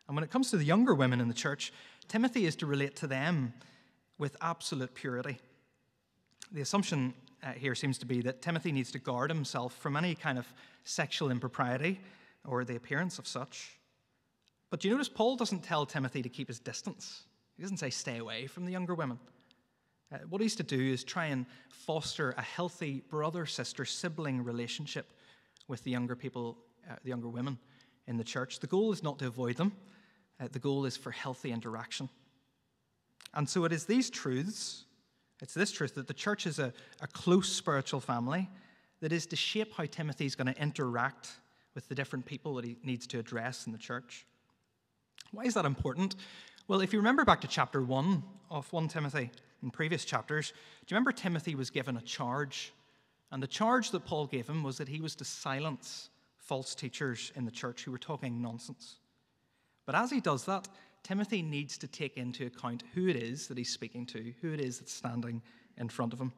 And 0.07 0.15
when 0.15 0.23
it 0.23 0.31
comes 0.31 0.49
to 0.51 0.57
the 0.57 0.65
younger 0.65 0.93
women 0.93 1.21
in 1.21 1.27
the 1.27 1.33
church, 1.33 1.71
Timothy 2.07 2.45
is 2.45 2.55
to 2.57 2.65
relate 2.65 2.95
to 2.97 3.07
them 3.07 3.53
with 4.17 4.35
absolute 4.41 4.93
purity. 4.93 5.37
The 6.51 6.61
assumption 6.61 7.13
uh, 7.41 7.51
here 7.53 7.75
seems 7.75 7.97
to 7.99 8.05
be 8.05 8.21
that 8.21 8.41
Timothy 8.41 8.71
needs 8.71 8.91
to 8.91 8.99
guard 8.99 9.29
himself 9.29 9.75
from 9.77 9.95
any 9.95 10.15
kind 10.15 10.37
of 10.37 10.45
sexual 10.83 11.31
impropriety 11.31 11.99
or 12.45 12.63
the 12.63 12.75
appearance 12.75 13.19
of 13.19 13.27
such. 13.27 13.77
But 14.69 14.79
do 14.79 14.87
you 14.87 14.93
notice 14.93 15.09
Paul 15.09 15.35
doesn't 15.35 15.63
tell 15.63 15.85
Timothy 15.85 16.21
to 16.21 16.29
keep 16.29 16.47
his 16.47 16.59
distance. 16.59 17.23
He 17.55 17.61
doesn't 17.61 17.77
say 17.77 17.89
stay 17.89 18.17
away 18.17 18.47
from 18.47 18.65
the 18.65 18.71
younger 18.71 18.95
women. 18.95 19.19
Uh, 20.11 20.17
what 20.29 20.41
he's 20.41 20.55
to 20.55 20.63
do 20.63 20.79
is 20.79 21.03
try 21.03 21.27
and 21.27 21.45
foster 21.69 22.33
a 22.37 22.41
healthy 22.41 23.01
brother 23.09 23.45
sister 23.45 23.85
sibling 23.85 24.43
relationship 24.43 25.13
with 25.67 25.83
the 25.83 25.91
younger 25.91 26.15
people, 26.15 26.57
uh, 26.89 26.95
the 27.03 27.09
younger 27.09 27.29
women 27.29 27.57
in 28.07 28.17
the 28.17 28.23
church. 28.23 28.59
The 28.59 28.67
goal 28.67 28.91
is 28.91 29.03
not 29.03 29.19
to 29.19 29.27
avoid 29.27 29.57
them, 29.57 29.73
uh, 30.39 30.47
the 30.51 30.59
goal 30.59 30.85
is 30.85 30.97
for 30.97 31.11
healthy 31.11 31.51
interaction. 31.51 32.09
And 33.33 33.49
so 33.49 33.65
it 33.65 33.71
is 33.71 33.85
these 33.85 34.09
truths, 34.09 34.85
it's 35.41 35.53
this 35.53 35.71
truth 35.71 35.95
that 35.95 36.07
the 36.07 36.13
church 36.13 36.45
is 36.45 36.59
a, 36.59 36.71
a 37.01 37.07
close 37.07 37.51
spiritual 37.51 37.99
family 37.99 38.49
that 39.01 39.11
is 39.11 39.25
to 39.27 39.35
shape 39.35 39.73
how 39.73 39.85
Timothy 39.85 40.25
is 40.25 40.35
going 40.35 40.53
to 40.53 40.61
interact 40.61 41.29
with 41.75 41.89
the 41.89 41.95
different 41.95 42.25
people 42.25 42.55
that 42.55 42.65
he 42.65 42.77
needs 42.83 43.07
to 43.07 43.19
address 43.19 43.65
in 43.65 43.73
the 43.73 43.79
church. 43.79 44.25
Why 45.31 45.43
is 45.43 45.55
that 45.55 45.65
important? 45.65 46.15
Well, 46.67 46.81
if 46.81 46.93
you 46.93 46.99
remember 46.99 47.25
back 47.25 47.41
to 47.41 47.47
chapter 47.47 47.81
1 47.81 48.23
of 48.51 48.71
1 48.71 48.87
Timothy, 48.87 49.31
in 49.63 49.71
previous 49.71 50.05
chapters, 50.05 50.49
do 50.51 50.55
you 50.93 50.95
remember 50.95 51.11
Timothy 51.11 51.55
was 51.55 51.69
given 51.69 51.97
a 51.97 52.01
charge? 52.01 52.73
And 53.33 53.41
the 53.41 53.47
charge 53.47 53.89
that 53.89 54.05
Paul 54.05 54.27
gave 54.27 54.47
him 54.47 54.61
was 54.61 54.77
that 54.77 54.87
he 54.87 55.01
was 55.01 55.15
to 55.15 55.25
silence 55.25 56.11
false 56.37 56.75
teachers 56.75 57.31
in 57.35 57.45
the 57.45 57.51
church 57.51 57.83
who 57.83 57.91
were 57.91 57.97
talking 57.97 58.43
nonsense. 58.43 58.97
But 59.87 59.95
as 59.95 60.11
he 60.11 60.21
does 60.21 60.45
that, 60.45 60.67
Timothy 61.01 61.41
needs 61.41 61.77
to 61.79 61.87
take 61.87 62.15
into 62.15 62.45
account 62.45 62.83
who 62.93 63.07
it 63.07 63.15
is 63.15 63.47
that 63.47 63.57
he's 63.57 63.71
speaking 63.71 64.05
to, 64.05 64.33
who 64.39 64.53
it 64.53 64.61
is 64.61 64.77
that's 64.77 64.93
standing 64.93 65.41
in 65.77 65.89
front 65.89 66.13
of 66.13 66.21
him. 66.21 66.31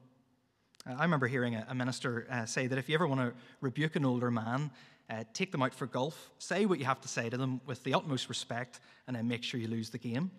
Uh, 0.89 0.95
I 0.97 1.03
remember 1.03 1.27
hearing 1.27 1.55
a, 1.55 1.75
minister 1.75 2.27
uh, 2.31 2.45
say 2.45 2.65
that 2.67 2.79
if 2.79 2.87
you 2.87 2.95
ever 2.95 3.07
want 3.07 3.19
to 3.19 3.33
rebuke 3.59 3.97
an 3.97 4.05
older 4.05 4.31
man, 4.31 4.71
uh, 5.09 5.25
take 5.33 5.51
them 5.51 5.63
out 5.63 5.73
for 5.73 5.87
golf, 5.87 6.31
say 6.39 6.65
what 6.65 6.79
you 6.79 6.85
have 6.85 7.01
to 7.01 7.09
say 7.09 7.29
to 7.29 7.35
them 7.35 7.59
with 7.65 7.83
the 7.83 7.93
utmost 7.93 8.29
respect, 8.29 8.79
and 9.07 9.17
then 9.17 9.27
make 9.27 9.43
sure 9.43 9.59
you 9.59 9.67
lose 9.67 9.89
the 9.89 9.97
game. 9.97 10.31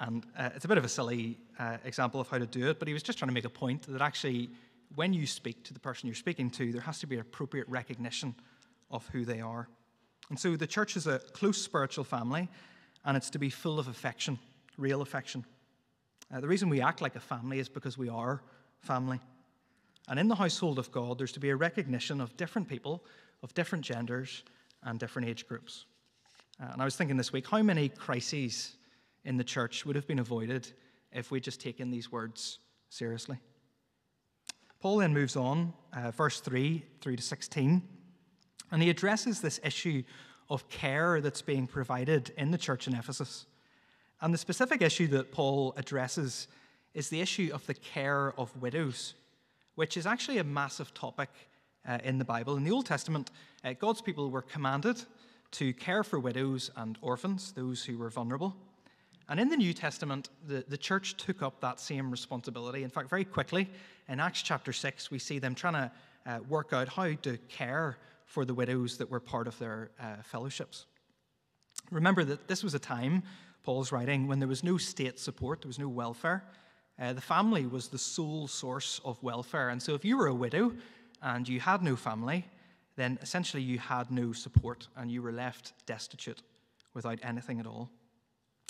And 0.00 0.24
it's 0.36 0.64
a 0.64 0.68
bit 0.68 0.78
of 0.78 0.84
a 0.84 0.88
silly 0.88 1.38
example 1.84 2.20
of 2.20 2.28
how 2.28 2.38
to 2.38 2.46
do 2.46 2.68
it, 2.70 2.78
but 2.80 2.88
he 2.88 2.94
was 2.94 3.02
just 3.02 3.18
trying 3.18 3.28
to 3.28 3.34
make 3.34 3.44
a 3.44 3.50
point 3.50 3.82
that 3.82 4.02
actually, 4.02 4.50
when 4.94 5.12
you 5.12 5.26
speak 5.26 5.64
to 5.64 5.74
the 5.74 5.80
person 5.80 6.06
you're 6.06 6.14
speaking 6.14 6.50
to, 6.50 6.72
there 6.72 6.82
has 6.82 6.98
to 7.00 7.06
be 7.06 7.18
appropriate 7.18 7.68
recognition 7.68 8.34
of 8.90 9.06
who 9.08 9.24
they 9.24 9.40
are. 9.40 9.68
And 10.30 10.38
so 10.38 10.56
the 10.56 10.66
church 10.66 10.96
is 10.96 11.06
a 11.06 11.18
close 11.18 11.60
spiritual 11.60 12.04
family, 12.04 12.48
and 13.04 13.16
it's 13.16 13.30
to 13.30 13.38
be 13.38 13.50
full 13.50 13.78
of 13.78 13.88
affection, 13.88 14.38
real 14.78 15.02
affection. 15.02 15.44
Uh, 16.32 16.40
the 16.40 16.48
reason 16.48 16.68
we 16.68 16.80
act 16.80 17.00
like 17.00 17.16
a 17.16 17.20
family 17.20 17.58
is 17.58 17.68
because 17.68 17.98
we 17.98 18.08
are 18.08 18.42
family. 18.80 19.20
And 20.08 20.18
in 20.18 20.28
the 20.28 20.34
household 20.34 20.78
of 20.78 20.90
God, 20.90 21.18
there's 21.18 21.32
to 21.32 21.40
be 21.40 21.50
a 21.50 21.56
recognition 21.56 22.20
of 22.20 22.36
different 22.36 22.68
people, 22.68 23.04
of 23.42 23.54
different 23.54 23.84
genders, 23.84 24.42
and 24.82 24.98
different 24.98 25.28
age 25.28 25.46
groups. 25.46 25.86
Uh, 26.60 26.68
and 26.72 26.80
I 26.80 26.84
was 26.84 26.96
thinking 26.96 27.16
this 27.16 27.32
week, 27.32 27.46
how 27.46 27.62
many 27.62 27.88
crises 27.88 28.76
in 29.24 29.36
the 29.36 29.44
church 29.44 29.84
would 29.86 29.96
have 29.96 30.06
been 30.06 30.18
avoided 30.18 30.68
if 31.12 31.30
we'd 31.30 31.42
just 31.42 31.60
taken 31.60 31.90
these 31.90 32.12
words 32.12 32.58
seriously. 32.90 33.38
Paul 34.84 34.98
then 34.98 35.14
moves 35.14 35.34
on, 35.34 35.72
uh, 35.94 36.10
verse 36.10 36.40
3 36.40 36.84
through 37.00 37.16
to 37.16 37.22
16, 37.22 37.82
and 38.70 38.82
he 38.82 38.90
addresses 38.90 39.40
this 39.40 39.58
issue 39.64 40.02
of 40.50 40.68
care 40.68 41.22
that's 41.22 41.40
being 41.40 41.66
provided 41.66 42.34
in 42.36 42.50
the 42.50 42.58
church 42.58 42.86
in 42.86 42.94
Ephesus. 42.94 43.46
And 44.20 44.34
the 44.34 44.36
specific 44.36 44.82
issue 44.82 45.06
that 45.06 45.32
Paul 45.32 45.72
addresses 45.78 46.48
is 46.92 47.08
the 47.08 47.22
issue 47.22 47.48
of 47.54 47.66
the 47.66 47.72
care 47.72 48.38
of 48.38 48.54
widows, 48.60 49.14
which 49.74 49.96
is 49.96 50.04
actually 50.04 50.36
a 50.36 50.44
massive 50.44 50.92
topic 50.92 51.30
uh, 51.88 52.00
in 52.04 52.18
the 52.18 52.24
Bible. 52.26 52.58
In 52.58 52.64
the 52.64 52.70
Old 52.70 52.84
Testament, 52.84 53.30
uh, 53.64 53.72
God's 53.72 54.02
people 54.02 54.30
were 54.30 54.42
commanded 54.42 55.00
to 55.52 55.72
care 55.72 56.04
for 56.04 56.20
widows 56.20 56.70
and 56.76 56.98
orphans, 57.00 57.52
those 57.52 57.82
who 57.86 57.96
were 57.96 58.10
vulnerable. 58.10 58.54
And 59.28 59.40
in 59.40 59.48
the 59.48 59.56
New 59.56 59.72
Testament, 59.72 60.28
the, 60.46 60.64
the 60.68 60.76
church 60.76 61.16
took 61.16 61.42
up 61.42 61.60
that 61.60 61.80
same 61.80 62.10
responsibility. 62.10 62.82
In 62.82 62.90
fact, 62.90 63.08
very 63.08 63.24
quickly, 63.24 63.70
in 64.08 64.20
Acts 64.20 64.42
chapter 64.42 64.72
6, 64.72 65.10
we 65.10 65.18
see 65.18 65.38
them 65.38 65.54
trying 65.54 65.74
to 65.74 65.90
uh, 66.26 66.38
work 66.48 66.72
out 66.72 66.88
how 66.88 67.12
to 67.12 67.38
care 67.48 67.96
for 68.26 68.44
the 68.44 68.54
widows 68.54 68.98
that 68.98 69.10
were 69.10 69.20
part 69.20 69.46
of 69.46 69.58
their 69.58 69.90
uh, 70.00 70.16
fellowships. 70.22 70.86
Remember 71.90 72.24
that 72.24 72.48
this 72.48 72.62
was 72.62 72.74
a 72.74 72.78
time, 72.78 73.22
Paul's 73.62 73.92
writing, 73.92 74.28
when 74.28 74.38
there 74.38 74.48
was 74.48 74.62
no 74.62 74.76
state 74.76 75.18
support, 75.18 75.62
there 75.62 75.68
was 75.68 75.78
no 75.78 75.88
welfare. 75.88 76.44
Uh, 76.98 77.12
the 77.12 77.20
family 77.20 77.66
was 77.66 77.88
the 77.88 77.98
sole 77.98 78.46
source 78.46 79.00
of 79.04 79.22
welfare. 79.22 79.70
And 79.70 79.82
so 79.82 79.94
if 79.94 80.04
you 80.04 80.16
were 80.16 80.28
a 80.28 80.34
widow 80.34 80.72
and 81.22 81.48
you 81.48 81.60
had 81.60 81.82
no 81.82 81.96
family, 81.96 82.44
then 82.96 83.18
essentially 83.22 83.62
you 83.62 83.78
had 83.78 84.10
no 84.10 84.32
support 84.32 84.88
and 84.96 85.10
you 85.10 85.22
were 85.22 85.32
left 85.32 85.72
destitute 85.86 86.42
without 86.92 87.18
anything 87.22 87.58
at 87.58 87.66
all. 87.66 87.90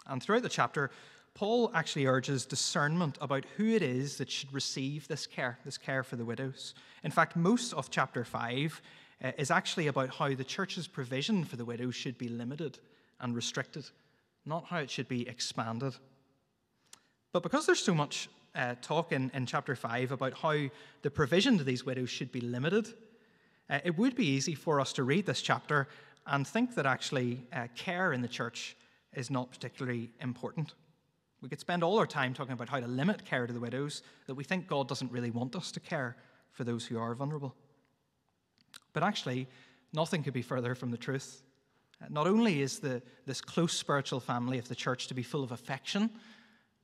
And 0.07 0.23
throughout 0.23 0.43
the 0.43 0.49
chapter, 0.49 0.91
Paul 1.35 1.71
actually 1.75 2.07
urges 2.07 2.47
discernment 2.47 3.19
about 3.21 3.45
who 3.57 3.75
it 3.75 3.83
is 3.83 4.19
that 4.19 4.31
should 4.31 4.53
receive 4.53 5.09
this 5.09 5.27
care, 5.27 5.59
this 5.65 5.77
care 5.77 6.05
for 6.05 6.17
the 6.17 6.25
widows. 6.25 6.75
In 7.03 7.11
fact, 7.11 7.35
most 7.35 7.73
of 7.73 7.91
chapter 7.91 8.25
5 8.25 8.83
uh, 9.23 9.33
is 9.37 9.51
actually 9.51 9.89
about 9.89 10.15
how 10.15 10.33
the 10.35 10.45
church's 10.45 10.87
provision 10.87 11.45
for 11.45 11.57
the 11.57 11.65
widows 11.65 11.97
should 11.97 12.19
be 12.19 12.29
limited 12.29 12.79
and 13.21 13.35
restricted, 13.35 13.85
not 14.47 14.67
how 14.67 14.79
it 14.79 14.91
should 14.91 15.09
be 15.09 15.29
expanded. 15.29 15.95
But 17.33 17.43
because 17.43 17.67
there's 17.67 17.83
so 17.83 17.95
much 17.95 18.29
uh, 18.55 18.77
talk 18.81 19.11
in, 19.11 19.31
in 19.35 19.47
chapter 19.47 19.75
5 19.75 20.13
about 20.13 20.35
how 20.35 20.69
the 21.03 21.11
provision 21.11 21.59
to 21.59 21.65
these 21.65 21.85
widows 21.85 22.11
should 22.11 22.31
be 22.31 22.41
limited, 22.41 22.87
uh, 23.69 23.81
it 23.85 23.99
would 23.99 24.15
be 24.15 24.27
easy 24.27 24.55
for 24.55 24.81
us 24.81 24.93
to 24.93 25.03
read 25.03 25.27
this 25.27 25.43
chapter 25.43 25.89
and 26.27 26.47
think 26.47 26.77
that 26.77 26.87
actually 26.87 27.45
uh, 27.53 27.67
care 27.75 28.13
in 28.13 28.23
the 28.23 28.29
church 28.29 28.77
is 29.17 29.31
not 29.31 29.51
particularly 29.51 30.11
important. 30.21 30.75
We 31.41 31.49
could 31.49 31.61
spend 31.61 31.83
all 31.83 31.99
our 31.99 32.07
time 32.07 32.33
talking 32.33 32.53
about 32.53 32.69
how 32.69 32.81
to 32.81 32.87
limit 32.87 33.25
care 33.25 33.47
to 33.47 33.53
the 33.53 33.61
widows, 33.61 34.03
that 34.27 34.35
we 34.35 34.45
think 34.45 34.67
God 34.67 34.89
doesn't 34.89 35.13
really 35.13 35.31
want 35.31 35.55
us 35.57 35.73
to 35.73 35.81
care 35.81 36.17
for 36.53 36.65
those 36.65 36.87
who 36.87 36.99
are 36.99 37.15
vulnerable. 37.15 37.55
But 38.93 39.03
actually, 39.03 39.47
nothing 39.93 40.23
could 40.23 40.33
be 40.33 40.43
further 40.43 40.75
from 40.75 40.91
the 40.91 40.97
truth. 40.97 41.43
Uh, 42.03 42.07
not 42.09 42.27
only 42.27 42.63
is 42.63 42.79
the, 42.79 43.03
this 43.27 43.41
close 43.41 43.73
spiritual 43.73 44.21
family 44.21 44.59
of 44.59 44.69
the 44.69 44.75
church 44.75 45.09
to 45.09 45.15
be 45.15 45.23
full 45.23 45.45
of 45.45 45.53
affection, 45.53 46.11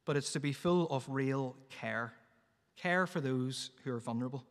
but 0.05 0.17
it's 0.17 0.33
to 0.33 0.41
be 0.41 0.53
full 0.53 0.89
of 0.89 1.09
real 1.09 1.57
care 1.71 2.13
care 2.81 3.07
for 3.07 3.21
those 3.21 3.71
who 3.85 3.93
are 3.93 3.99
vulnerable. 3.99 4.45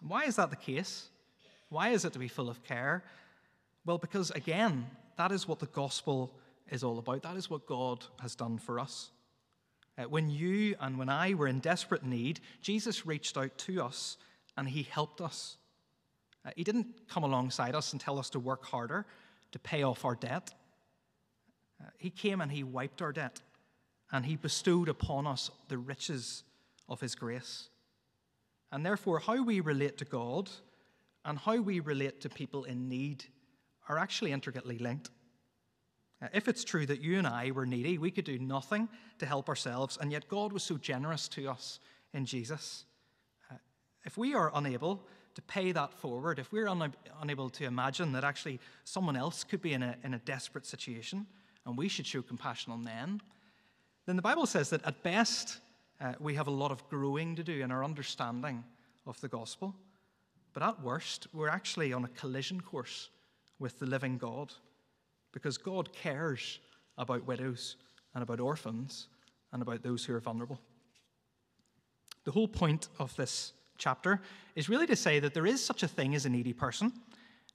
Why 0.00 0.24
is 0.24 0.36
that 0.36 0.50
the 0.50 0.56
case? 0.56 1.08
Why 1.68 1.90
is 1.90 2.04
it 2.04 2.12
to 2.14 2.18
be 2.18 2.28
full 2.28 2.48
of 2.48 2.62
care? 2.64 3.04
Well, 3.84 3.98
because 3.98 4.30
again, 4.30 4.86
that 5.16 5.30
is 5.30 5.46
what 5.46 5.58
the 5.58 5.66
gospel 5.66 6.34
is 6.70 6.84
all 6.84 6.98
about. 6.98 7.22
That 7.22 7.36
is 7.36 7.50
what 7.50 7.66
God 7.66 8.04
has 8.20 8.34
done 8.34 8.58
for 8.58 8.80
us. 8.80 9.10
Uh, 9.96 10.04
when 10.04 10.28
you 10.28 10.74
and 10.80 10.98
when 10.98 11.08
I 11.08 11.34
were 11.34 11.46
in 11.46 11.60
desperate 11.60 12.04
need, 12.04 12.40
Jesus 12.60 13.06
reached 13.06 13.36
out 13.36 13.56
to 13.58 13.82
us 13.82 14.16
and 14.56 14.68
he 14.68 14.82
helped 14.82 15.20
us. 15.20 15.56
Uh, 16.44 16.50
he 16.56 16.64
didn't 16.64 17.08
come 17.08 17.22
alongside 17.22 17.74
us 17.74 17.92
and 17.92 18.00
tell 18.00 18.18
us 18.18 18.30
to 18.30 18.40
work 18.40 18.64
harder 18.64 19.06
to 19.52 19.58
pay 19.58 19.84
off 19.84 20.04
our 20.04 20.16
debt. 20.16 20.52
Uh, 21.80 21.90
he 21.96 22.10
came 22.10 22.40
and 22.40 22.50
he 22.50 22.64
wiped 22.64 23.02
our 23.02 23.12
debt 23.12 23.40
and 24.10 24.26
he 24.26 24.36
bestowed 24.36 24.88
upon 24.88 25.26
us 25.26 25.50
the 25.68 25.78
riches 25.78 26.42
of 26.88 27.00
his 27.00 27.14
grace. 27.14 27.68
And 28.72 28.84
therefore, 28.84 29.20
how 29.20 29.42
we 29.42 29.60
relate 29.60 29.98
to 29.98 30.04
God 30.04 30.50
and 31.24 31.38
how 31.38 31.56
we 31.60 31.80
relate 31.80 32.20
to 32.22 32.28
people 32.28 32.64
in 32.64 32.88
need 32.88 33.24
are 33.88 33.98
actually 33.98 34.32
intricately 34.32 34.78
linked. 34.78 35.10
Uh, 36.24 36.28
if 36.32 36.48
it's 36.48 36.64
true 36.64 36.86
that 36.86 37.02
you 37.02 37.18
and 37.18 37.26
I 37.26 37.50
were 37.50 37.66
needy, 37.66 37.98
we 37.98 38.10
could 38.10 38.24
do 38.24 38.38
nothing 38.38 38.88
to 39.18 39.26
help 39.26 39.48
ourselves, 39.48 39.98
and 40.00 40.10
yet 40.10 40.26
God 40.28 40.52
was 40.52 40.62
so 40.62 40.78
generous 40.78 41.28
to 41.28 41.48
us 41.48 41.80
in 42.14 42.24
Jesus. 42.24 42.84
Uh, 43.50 43.56
if 44.04 44.16
we 44.16 44.34
are 44.34 44.50
unable 44.54 45.02
to 45.34 45.42
pay 45.42 45.72
that 45.72 45.92
forward, 45.92 46.38
if 46.38 46.50
we're 46.50 46.68
un- 46.68 46.94
unable 47.20 47.50
to 47.50 47.64
imagine 47.64 48.12
that 48.12 48.24
actually 48.24 48.58
someone 48.84 49.16
else 49.16 49.44
could 49.44 49.60
be 49.60 49.74
in 49.74 49.82
a, 49.82 49.96
in 50.02 50.14
a 50.14 50.18
desperate 50.20 50.64
situation 50.64 51.26
and 51.66 51.76
we 51.76 51.88
should 51.88 52.06
show 52.06 52.22
compassion 52.22 52.72
on 52.72 52.84
them, 52.84 53.20
then 54.06 54.16
the 54.16 54.22
Bible 54.22 54.46
says 54.46 54.70
that 54.70 54.84
at 54.86 55.02
best 55.02 55.58
uh, 56.00 56.14
we 56.20 56.34
have 56.34 56.46
a 56.46 56.52
lot 56.52 56.70
of 56.70 56.88
growing 56.88 57.36
to 57.36 57.42
do 57.42 57.60
in 57.60 57.70
our 57.70 57.84
understanding 57.84 58.64
of 59.06 59.20
the 59.20 59.28
gospel. 59.28 59.74
But 60.54 60.62
at 60.62 60.82
worst, 60.82 61.26
we're 61.34 61.48
actually 61.48 61.92
on 61.92 62.04
a 62.04 62.08
collision 62.08 62.60
course 62.60 63.10
with 63.58 63.78
the 63.78 63.86
living 63.86 64.16
God 64.16 64.52
because 65.34 65.58
God 65.58 65.92
cares 65.92 66.60
about 66.96 67.26
widows 67.26 67.76
and 68.14 68.22
about 68.22 68.40
orphans 68.40 69.08
and 69.52 69.60
about 69.60 69.82
those 69.82 70.04
who 70.04 70.14
are 70.14 70.20
vulnerable. 70.20 70.60
The 72.24 72.30
whole 72.30 72.48
point 72.48 72.88
of 72.98 73.14
this 73.16 73.52
chapter 73.76 74.22
is 74.54 74.68
really 74.68 74.86
to 74.86 74.96
say 74.96 75.18
that 75.18 75.34
there 75.34 75.44
is 75.44 75.62
such 75.62 75.82
a 75.82 75.88
thing 75.88 76.14
as 76.14 76.24
a 76.24 76.30
needy 76.30 76.52
person, 76.52 76.92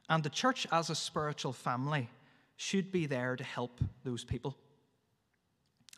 and 0.10 0.22
the 0.22 0.30
church 0.30 0.68
as 0.72 0.90
a 0.90 0.96
spiritual 0.96 1.54
family 1.54 2.10
should 2.58 2.92
be 2.92 3.06
there 3.06 3.38
to 3.38 3.44
help 3.44 3.80
those 4.04 4.26
people. 4.26 4.58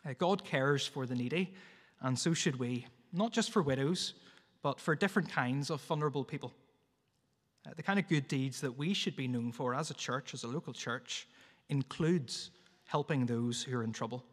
Uh, 0.06 0.14
God 0.16 0.44
cares 0.44 0.86
for 0.86 1.04
the 1.04 1.16
needy, 1.16 1.52
and 2.00 2.16
so 2.16 2.32
should 2.32 2.58
we, 2.60 2.86
not 3.12 3.32
just 3.32 3.50
for 3.50 3.60
widows, 3.60 4.14
but 4.62 4.78
for 4.78 4.94
different 4.94 5.28
kinds 5.28 5.70
of 5.70 5.80
vulnerable 5.82 6.24
people. 6.24 6.52
Uh, 7.66 7.70
the 7.74 7.82
kind 7.82 7.98
of 7.98 8.08
good 8.08 8.28
deeds 8.28 8.60
that 8.60 8.78
we 8.78 8.94
should 8.94 9.16
be 9.16 9.26
known 9.26 9.50
for 9.50 9.74
as 9.74 9.90
a 9.90 9.94
church, 9.94 10.32
as 10.32 10.44
a 10.44 10.48
local 10.48 10.72
church, 10.72 11.26
includes 11.68 12.50
helping 12.84 13.26
those 13.26 13.62
who 13.62 13.76
are 13.76 13.82
in 13.82 13.92
trouble. 13.92 14.24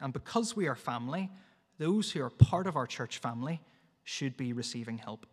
And 0.00 0.12
because 0.12 0.56
we 0.56 0.66
are 0.66 0.74
family, 0.74 1.30
those 1.78 2.10
who 2.10 2.22
are 2.22 2.30
part 2.30 2.66
of 2.66 2.76
our 2.76 2.86
church 2.86 3.18
family 3.18 3.60
should 4.04 4.36
be 4.36 4.52
receiving 4.52 4.98
help. 4.98 5.26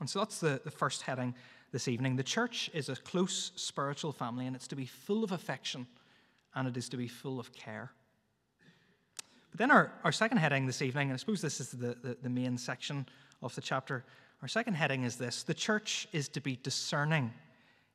And 0.00 0.08
so 0.08 0.18
that's 0.18 0.40
the, 0.40 0.60
the 0.64 0.70
first 0.70 1.02
heading 1.02 1.34
this 1.72 1.86
evening. 1.86 2.16
The 2.16 2.22
church 2.22 2.70
is 2.74 2.88
a 2.88 2.96
close 2.96 3.52
spiritual 3.54 4.12
family, 4.12 4.46
and 4.46 4.56
it's 4.56 4.66
to 4.68 4.76
be 4.76 4.86
full 4.86 5.22
of 5.22 5.32
affection 5.32 5.86
and 6.54 6.66
it 6.66 6.76
is 6.76 6.88
to 6.88 6.96
be 6.96 7.08
full 7.08 7.38
of 7.38 7.52
care. 7.52 7.92
But 9.50 9.58
then 9.58 9.70
our, 9.70 9.92
our 10.04 10.12
second 10.12 10.38
heading 10.38 10.66
this 10.66 10.82
evening, 10.82 11.08
and 11.08 11.14
I 11.14 11.16
suppose 11.16 11.40
this 11.40 11.60
is 11.60 11.70
the, 11.70 11.96
the, 12.02 12.16
the 12.22 12.28
main 12.28 12.56
section 12.56 13.06
of 13.42 13.54
the 13.54 13.60
chapter, 13.60 14.04
our 14.42 14.48
second 14.48 14.74
heading 14.74 15.04
is 15.04 15.16
this 15.16 15.42
the 15.42 15.54
church 15.54 16.08
is 16.12 16.28
to 16.30 16.40
be 16.40 16.58
discerning 16.62 17.32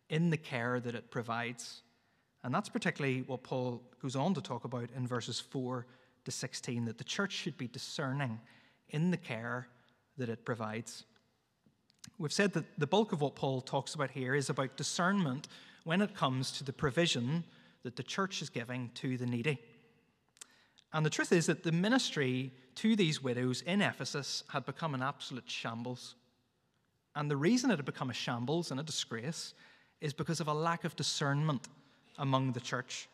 in 0.10 0.30
the 0.30 0.38
care 0.38 0.80
that 0.80 0.96
it 0.96 1.12
provides. 1.12 1.82
And 2.44 2.54
that's 2.54 2.70
particularly 2.70 3.24
what 3.24 3.44
Paul 3.44 3.82
goes 4.02 4.16
on 4.16 4.34
to 4.36 4.42
talk 4.42 4.66
about 4.66 4.90
in 4.96 5.08
verses 5.08 5.40
4 5.40 5.86
to 6.26 6.32
16 6.32 6.86
that 6.86 6.98
the 6.98 7.04
church 7.04 7.32
should 7.32 7.58
be 7.58 7.68
discerning 7.68 8.40
in 8.90 9.12
the 9.12 9.18
care 9.18 9.68
that 10.18 10.30
it 10.30 10.46
provides. 10.46 11.06
We've 12.18 12.32
said 12.32 12.54
that 12.54 12.80
the 12.80 12.88
bulk 12.88 13.14
of 13.14 13.22
what 13.22 13.36
Paul 13.36 13.62
talks 13.62 13.96
about 13.96 14.12
here 14.12 14.36
is 14.36 14.50
about 14.50 14.78
discernment 14.78 15.48
when 15.84 16.02
it 16.02 16.16
comes 16.16 16.52
to 16.54 16.64
the 16.64 16.74
provision 16.74 17.44
that 17.84 17.96
the 17.96 18.04
church 18.04 18.42
is 18.42 18.50
giving 18.50 18.92
to 18.96 19.18
the 19.18 19.26
needy. 19.26 19.60
And 20.94 21.06
the 21.06 21.10
truth 21.10 21.32
is 21.32 21.46
that 21.48 21.64
the 21.64 21.72
ministry 21.72 22.52
to 22.76 22.96
these 22.96 23.22
widows 23.22 23.62
in 23.62 23.82
Ephesus 23.82 24.44
had 24.50 24.66
become 24.66 24.94
an 24.94 25.02
absolute 25.02 25.50
shambles. 25.50 26.16
And 27.16 27.30
the 27.30 27.38
reason 27.38 27.72
it 27.72 27.78
had 27.78 27.86
become 27.86 28.10
a 28.10 28.14
shambles 28.14 28.72
and 28.72 28.80
a 28.80 28.84
disgrace 28.84 29.54
is 30.02 30.14
because 30.14 30.40
of 30.40 30.48
a 30.48 30.54
lack 30.54 30.84
of 30.84 30.96
discernment 30.96 31.68
among 32.18 32.52
the 32.52 32.60
church. 32.60 33.08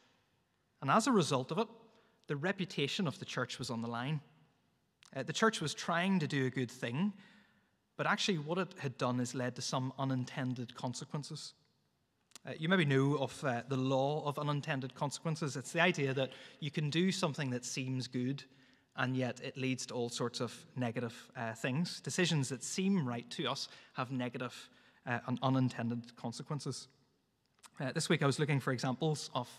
And 0.82 0.90
as 0.90 1.08
a 1.08 1.12
result 1.12 1.52
of 1.52 1.60
it, 1.60 1.68
the 2.28 2.36
reputation 2.36 3.08
of 3.08 3.20
the 3.20 3.26
church 3.26 3.60
was 3.60 3.70
on 3.70 3.82
the 3.82 3.88
line. 3.88 4.22
Uh, 5.16 5.24
the 5.24 5.34
church 5.34 5.62
was 5.62 5.74
trying 5.74 6.20
to 6.20 6.28
do 6.28 6.46
a 6.46 6.50
good 6.50 6.72
thing, 6.72 7.14
but 7.98 8.08
actually, 8.08 8.38
what 8.38 8.58
it 8.58 8.74
had 8.80 8.98
done 8.98 9.20
is 9.20 9.36
led 9.36 9.56
to 9.56 9.62
some 9.62 9.94
unintended 10.00 10.74
consequences. 10.74 11.54
Uh, 12.48 12.54
you 12.58 12.68
maybe 12.68 12.86
know 12.86 13.18
of 13.18 13.44
uh, 13.44 13.62
the 13.68 13.78
law 13.78 14.26
of 14.26 14.40
unintended 14.40 14.96
consequences. 14.96 15.56
It's 15.56 15.72
the 15.72 15.82
idea 15.82 16.14
that 16.14 16.32
you 16.60 16.72
can 16.72 16.90
do 16.90 17.12
something 17.12 17.52
that 17.52 17.64
seems 17.66 18.08
good, 18.08 18.44
and 18.96 19.16
yet 19.16 19.40
it 19.44 19.58
leads 19.58 19.86
to 19.88 19.94
all 19.94 20.10
sorts 20.10 20.40
of 20.40 20.66
negative 20.76 21.14
uh, 21.38 21.54
things. 21.54 22.00
Decisions 22.00 22.50
that 22.50 22.64
seem 22.64 23.08
right 23.08 23.30
to 23.32 23.46
us 23.46 23.68
have 23.94 24.12
negative 24.12 24.70
and 25.06 25.40
unintended 25.42 26.16
consequences. 26.16 26.88
Uh, 27.80 27.92
this 27.92 28.10
week 28.10 28.22
I 28.22 28.26
was 28.26 28.40
looking 28.40 28.60
for 28.60 28.72
examples 28.72 29.30
of 29.34 29.50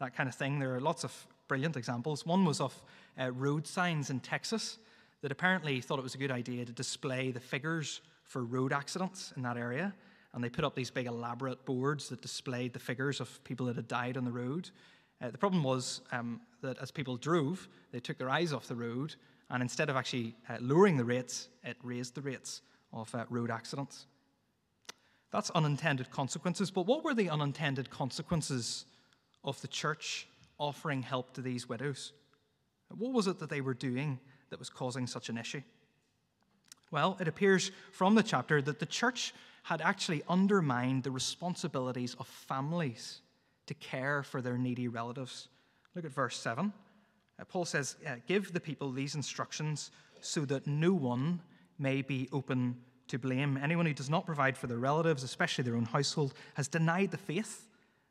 that 0.00 0.16
kind 0.16 0.28
of 0.28 0.34
thing. 0.34 0.58
There 0.58 0.74
are 0.74 0.80
lots 0.80 1.04
of 1.04 1.26
brilliant 1.46 1.76
examples. 1.76 2.26
One 2.26 2.44
was 2.44 2.60
of 2.60 2.74
uh, 3.20 3.30
road 3.32 3.66
signs 3.66 4.10
in 4.10 4.20
Texas 4.20 4.78
that 5.22 5.32
apparently 5.32 5.80
thought 5.80 5.98
it 5.98 6.02
was 6.02 6.14
a 6.14 6.18
good 6.18 6.30
idea 6.30 6.64
to 6.64 6.72
display 6.72 7.30
the 7.30 7.40
figures 7.40 8.00
for 8.24 8.44
road 8.44 8.72
accidents 8.72 9.32
in 9.36 9.42
that 9.42 9.56
area 9.56 9.94
and 10.34 10.44
they 10.44 10.48
put 10.48 10.64
up 10.64 10.74
these 10.74 10.90
big 10.90 11.06
elaborate 11.06 11.64
boards 11.64 12.08
that 12.08 12.20
displayed 12.20 12.72
the 12.72 12.78
figures 12.78 13.20
of 13.20 13.42
people 13.44 13.66
that 13.66 13.76
had 13.76 13.88
died 13.88 14.16
on 14.16 14.24
the 14.24 14.30
road. 14.30 14.70
Uh, 15.20 15.30
the 15.30 15.38
problem 15.38 15.64
was 15.64 16.00
um, 16.12 16.40
that 16.60 16.78
as 16.78 16.90
people 16.90 17.16
drove, 17.16 17.68
they 17.92 18.00
took 18.00 18.18
their 18.18 18.30
eyes 18.30 18.52
off 18.52 18.68
the 18.68 18.74
road, 18.74 19.14
and 19.50 19.62
instead 19.62 19.88
of 19.88 19.96
actually 19.96 20.36
uh, 20.48 20.56
lowering 20.60 20.96
the 20.96 21.04
rates, 21.04 21.48
it 21.64 21.76
raised 21.82 22.14
the 22.14 22.20
rates 22.20 22.62
of 22.92 23.12
uh, 23.14 23.24
road 23.30 23.50
accidents. 23.50 24.06
That's 25.30 25.50
unintended 25.50 26.10
consequences. 26.10 26.70
But 26.70 26.86
what 26.86 27.04
were 27.04 27.14
the 27.14 27.30
unintended 27.30 27.90
consequences 27.90 28.86
of 29.44 29.60
the 29.60 29.68
church 29.68 30.26
offering 30.58 31.02
help 31.02 31.32
to 31.34 31.42
these 31.42 31.68
widows? 31.68 32.12
What 32.96 33.12
was 33.12 33.26
it 33.26 33.38
that 33.40 33.50
they 33.50 33.60
were 33.60 33.74
doing 33.74 34.18
that 34.50 34.58
was 34.58 34.70
causing 34.70 35.06
such 35.06 35.28
an 35.28 35.36
issue? 35.36 35.62
Well, 36.90 37.18
it 37.20 37.28
appears 37.28 37.70
from 37.92 38.14
the 38.14 38.22
chapter 38.22 38.62
that 38.62 38.78
the 38.78 38.86
church 38.86 39.34
had 39.64 39.82
actually 39.82 40.22
undermined 40.28 41.02
the 41.02 41.10
responsibilities 41.10 42.16
of 42.18 42.26
families 42.26 43.20
to 43.66 43.74
care 43.74 44.22
for 44.22 44.40
their 44.40 44.56
needy 44.56 44.88
relatives. 44.88 45.48
Look 45.94 46.06
at 46.06 46.12
verse 46.12 46.38
7. 46.38 46.72
Uh, 47.38 47.44
Paul 47.44 47.66
says, 47.66 47.96
uh, 48.06 48.16
Give 48.26 48.50
the 48.52 48.60
people 48.60 48.90
these 48.90 49.14
instructions 49.14 49.90
so 50.20 50.46
that 50.46 50.66
no 50.66 50.94
one 50.94 51.40
may 51.78 52.00
be 52.00 52.28
open 52.32 52.76
to 53.08 53.18
blame. 53.18 53.58
Anyone 53.62 53.86
who 53.86 53.94
does 53.94 54.10
not 54.10 54.26
provide 54.26 54.56
for 54.56 54.66
their 54.66 54.78
relatives, 54.78 55.22
especially 55.22 55.64
their 55.64 55.76
own 55.76 55.84
household, 55.84 56.34
has 56.54 56.68
denied 56.68 57.10
the 57.10 57.18
faith 57.18 57.66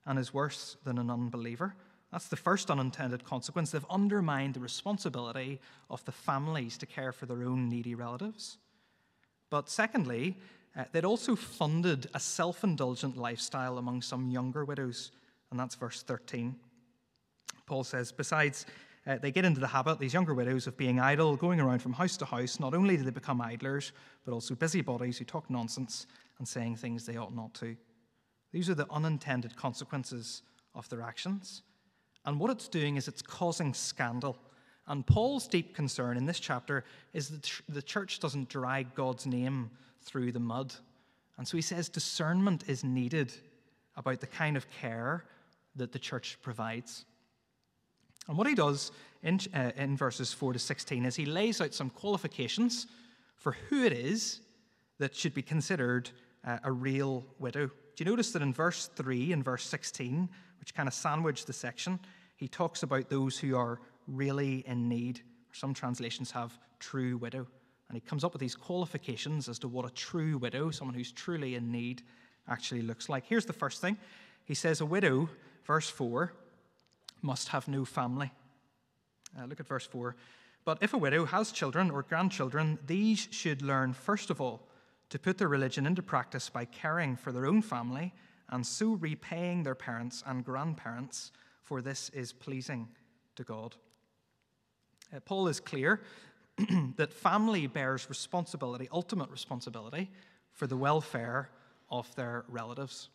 and 0.05 0.17
is 0.17 0.33
worse 0.33 0.77
than 0.83 0.97
an 0.97 1.09
unbeliever. 1.09 1.75
That's 2.11 2.29
the 2.29 2.35
first 2.37 2.71
unintended 2.71 3.25
consequence. 3.25 3.71
They've 3.71 3.85
undermined 3.89 4.53
the 4.53 4.59
responsibility 4.59 5.59
of 5.89 6.03
the 6.05 6.11
families 6.11 6.77
to 6.77 6.85
care 6.85 7.11
for 7.11 7.25
their 7.25 7.43
own 7.43 7.69
needy 7.69 7.95
relatives. 7.95 8.57
But 9.49 9.69
secondly, 9.69 10.37
uh, 10.77 10.85
they'd 10.91 11.05
also 11.05 11.35
funded 11.35 12.07
a 12.13 12.19
self 12.19 12.63
indulgent 12.63 13.17
lifestyle 13.17 13.77
among 13.77 14.01
some 14.01 14.29
younger 14.29 14.63
widows, 14.63 15.11
and 15.51 15.59
that's 15.59 15.75
verse 15.75 16.03
13. 16.03 16.55
Paul 17.65 17.83
says, 17.83 18.11
Besides, 18.11 18.65
uh, 19.07 19.17
they 19.21 19.31
get 19.31 19.45
into 19.45 19.61
the 19.61 19.67
habit, 19.67 19.99
these 19.99 20.13
younger 20.13 20.33
widows, 20.33 20.67
of 20.67 20.75
being 20.75 20.99
idle, 20.99 21.37
going 21.37 21.61
around 21.61 21.79
from 21.79 21.93
house 21.93 22.17
to 22.17 22.25
house. 22.25 22.59
Not 22.59 22.73
only 22.73 22.97
do 22.97 23.03
they 23.03 23.11
become 23.11 23.41
idlers, 23.41 23.93
but 24.25 24.33
also 24.33 24.53
busybodies 24.53 25.17
who 25.17 25.25
talk 25.25 25.49
nonsense 25.49 26.07
and 26.39 26.47
saying 26.47 26.75
things 26.75 27.05
they 27.05 27.15
ought 27.15 27.33
not 27.33 27.53
to. 27.55 27.77
These 28.51 28.69
are 28.69 28.75
the 28.75 28.91
unintended 28.91 29.55
consequences 29.55 30.41
of 30.75 30.89
their 30.89 31.01
actions. 31.01 31.63
And 32.25 32.39
what 32.39 32.51
it's 32.51 32.67
doing 32.67 32.97
is 32.97 33.07
it's 33.07 33.21
causing 33.21 33.73
scandal. 33.73 34.37
And 34.87 35.07
Paul's 35.07 35.47
deep 35.47 35.73
concern 35.73 36.17
in 36.17 36.25
this 36.25 36.39
chapter 36.39 36.83
is 37.13 37.29
that 37.29 37.49
the 37.69 37.81
church 37.81 38.19
doesn't 38.19 38.49
drag 38.49 38.93
God's 38.93 39.25
name 39.25 39.69
through 40.01 40.33
the 40.33 40.39
mud. 40.39 40.73
And 41.37 41.47
so 41.47 41.57
he 41.57 41.61
says 41.61 41.87
discernment 41.87 42.65
is 42.67 42.83
needed 42.83 43.31
about 43.95 44.19
the 44.19 44.27
kind 44.27 44.57
of 44.57 44.69
care 44.69 45.25
that 45.75 45.91
the 45.91 45.99
church 45.99 46.37
provides. 46.41 47.05
And 48.27 48.37
what 48.37 48.47
he 48.47 48.55
does 48.55 48.91
in, 49.23 49.39
uh, 49.53 49.71
in 49.75 49.95
verses 49.97 50.33
4 50.33 50.53
to 50.53 50.59
16 50.59 51.05
is 51.05 51.15
he 51.15 51.25
lays 51.25 51.61
out 51.61 51.73
some 51.73 51.89
qualifications 51.89 52.87
for 53.35 53.53
who 53.69 53.83
it 53.83 53.93
is 53.93 54.41
that 54.99 55.15
should 55.15 55.33
be 55.33 55.41
considered 55.41 56.09
uh, 56.45 56.57
a 56.63 56.71
real 56.71 57.25
widow. 57.39 57.67
Do 57.67 58.03
you 58.03 58.05
notice 58.05 58.31
that 58.31 58.41
in 58.41 58.53
verse 58.53 58.89
3 58.95 59.31
and 59.33 59.43
verse 59.43 59.63
16, 59.63 60.29
which 60.59 60.73
kind 60.73 60.87
of 60.87 60.93
sandwich 60.93 61.45
the 61.45 61.53
section, 61.53 61.99
he 62.35 62.47
talks 62.47 62.83
about 62.83 63.09
those 63.09 63.37
who 63.37 63.55
are 63.55 63.79
really 64.07 64.63
in 64.67 64.87
need. 64.87 65.21
Some 65.51 65.73
translations 65.73 66.31
have 66.31 66.57
true 66.79 67.17
widow. 67.17 67.47
And 67.89 67.95
he 67.95 68.01
comes 68.01 68.23
up 68.23 68.33
with 68.33 68.41
these 68.41 68.55
qualifications 68.55 69.47
as 69.47 69.59
to 69.59 69.67
what 69.67 69.85
a 69.85 69.89
true 69.93 70.37
widow, 70.37 70.71
someone 70.71 70.95
who's 70.95 71.11
truly 71.11 71.55
in 71.55 71.71
need, 71.71 72.03
actually 72.49 72.81
looks 72.81 73.09
like. 73.09 73.25
Here's 73.25 73.45
the 73.45 73.53
first 73.53 73.81
thing 73.81 73.97
he 74.45 74.53
says, 74.53 74.81
A 74.81 74.85
widow, 74.85 75.29
verse 75.65 75.89
4, 75.89 76.33
must 77.21 77.49
have 77.49 77.67
no 77.67 77.85
family. 77.85 78.31
Uh, 79.37 79.45
look 79.45 79.59
at 79.59 79.67
verse 79.67 79.85
4. 79.85 80.15
But 80.65 80.79
if 80.81 80.93
a 80.93 80.97
widow 80.97 81.25
has 81.25 81.51
children 81.51 81.89
or 81.89 82.03
grandchildren, 82.03 82.79
these 82.85 83.27
should 83.31 83.61
learn, 83.61 83.93
first 83.93 84.29
of 84.29 84.41
all, 84.41 84.67
to 85.09 85.19
put 85.19 85.37
their 85.37 85.47
religion 85.47 85.85
into 85.85 86.01
practice 86.01 86.49
by 86.49 86.65
caring 86.65 87.15
for 87.15 87.31
their 87.31 87.45
own 87.45 87.61
family 87.61 88.13
and 88.49 88.65
so 88.65 88.93
repaying 88.93 89.63
their 89.63 89.75
parents 89.75 90.23
and 90.25 90.43
grandparents, 90.43 91.31
for 91.63 91.81
this 91.81 92.09
is 92.09 92.31
pleasing 92.31 92.87
to 93.35 93.43
God. 93.43 93.75
Uh, 95.13 95.19
Paul 95.19 95.47
is 95.47 95.59
clear 95.59 96.01
that 96.97 97.13
family 97.13 97.67
bears 97.67 98.09
responsibility, 98.09 98.87
ultimate 98.91 99.29
responsibility, 99.29 100.09
for 100.51 100.65
the 100.65 100.77
welfare 100.77 101.49
of 101.89 102.13
their 102.15 102.45
relatives. 102.47 103.09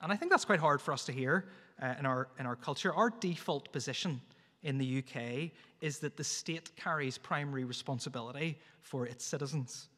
And 0.00 0.12
I 0.12 0.16
think 0.16 0.30
that's 0.30 0.44
quite 0.44 0.60
hard 0.60 0.80
for 0.80 0.92
us 0.92 1.04
to 1.06 1.12
hear 1.12 1.46
uh, 1.82 1.94
in, 1.98 2.06
our, 2.06 2.28
in 2.38 2.46
our 2.46 2.56
culture. 2.56 2.94
Our 2.94 3.10
default 3.10 3.72
position 3.72 4.20
in 4.62 4.78
the 4.78 4.98
UK 4.98 5.50
is 5.80 5.98
that 6.00 6.16
the 6.16 6.24
state 6.24 6.74
carries 6.76 7.18
primary 7.18 7.64
responsibility 7.64 8.58
for 8.82 9.06
its 9.06 9.24
citizens. 9.24 9.88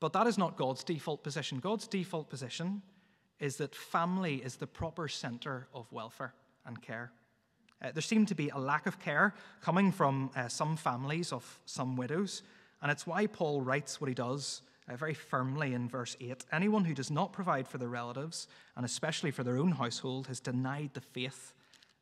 But 0.00 0.12
that 0.12 0.26
is 0.26 0.38
not 0.38 0.56
God's 0.56 0.84
default 0.84 1.22
position. 1.22 1.58
God's 1.58 1.86
default 1.86 2.28
position 2.28 2.82
is 3.40 3.56
that 3.56 3.74
family 3.74 4.36
is 4.36 4.56
the 4.56 4.66
proper 4.66 5.08
center 5.08 5.68
of 5.74 5.90
welfare 5.92 6.34
and 6.66 6.80
care. 6.80 7.12
Uh, 7.82 7.90
there 7.92 8.02
seemed 8.02 8.28
to 8.28 8.34
be 8.34 8.48
a 8.50 8.58
lack 8.58 8.86
of 8.86 8.98
care 8.98 9.34
coming 9.60 9.92
from 9.92 10.30
uh, 10.36 10.48
some 10.48 10.76
families 10.76 11.32
of 11.32 11.60
some 11.66 11.96
widows, 11.96 12.42
and 12.80 12.90
it's 12.90 13.06
why 13.06 13.26
Paul 13.26 13.60
writes 13.60 14.00
what 14.00 14.08
he 14.08 14.14
does 14.14 14.62
uh, 14.88 14.96
very 14.96 15.14
firmly 15.14 15.74
in 15.74 15.88
verse 15.88 16.16
8 16.20 16.44
Anyone 16.52 16.84
who 16.84 16.94
does 16.94 17.10
not 17.10 17.32
provide 17.32 17.66
for 17.66 17.78
their 17.78 17.88
relatives, 17.88 18.48
and 18.76 18.84
especially 18.84 19.30
for 19.30 19.42
their 19.42 19.58
own 19.58 19.72
household, 19.72 20.26
has 20.26 20.40
denied 20.40 20.90
the 20.94 21.00
faith 21.00 21.54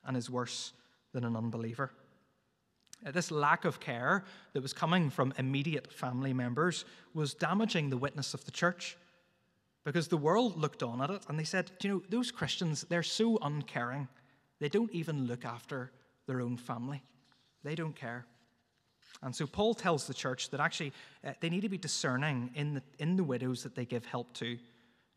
and 0.05 0.17
is 0.17 0.31
worse 0.31 0.73
than 1.13 1.25
an 1.25 1.37
unbeliever. 1.37 1.93
Uh, 3.07 3.11
this 3.11 3.31
lack 3.31 3.65
of 3.65 3.81
care 3.81 4.25
that 4.53 4.63
was 4.63 4.73
coming 4.73 5.11
from 5.11 5.33
immediate 5.39 5.93
family 5.93 6.33
members 6.33 6.85
was 7.15 7.35
damaging 7.35 7.91
the 7.91 7.97
witness 7.97 8.35
of 8.35 8.45
the 8.45 8.51
church 8.51 8.97
because 9.85 10.09
the 10.09 10.17
world 10.17 10.57
looked 10.57 10.83
on 10.83 11.01
at 11.03 11.11
it 11.11 11.23
and 11.29 11.39
they 11.39 11.45
said, 11.45 11.71
you 11.83 11.91
know, 11.91 12.03
those 12.09 12.31
Christians, 12.31 12.85
they're 12.89 13.03
so 13.03 13.39
uncaring. 13.43 14.09
They 14.61 14.69
don't 14.69 14.93
even 14.93 15.27
look 15.27 15.45
after 15.45 15.91
their 16.27 16.41
own 16.41 16.57
family, 16.57 17.03
they 17.65 17.75
don't 17.75 17.97
care. 17.97 18.27
And 19.23 19.35
so 19.35 19.47
Paul 19.47 19.75
tells 19.75 20.07
the 20.07 20.15
church 20.15 20.51
that 20.51 20.61
actually 20.61 20.93
uh, 21.25 21.33
they 21.41 21.51
need 21.51 21.61
to 21.61 21.69
be 21.69 21.79
discerning 21.79 22.51
in 22.55 22.75
the, 22.75 22.83
in 22.99 23.17
the 23.17 23.25
widows 23.25 23.63
that 23.63 23.75
they 23.75 23.85
give 23.85 24.05
help 24.05 24.33
to. 24.35 24.59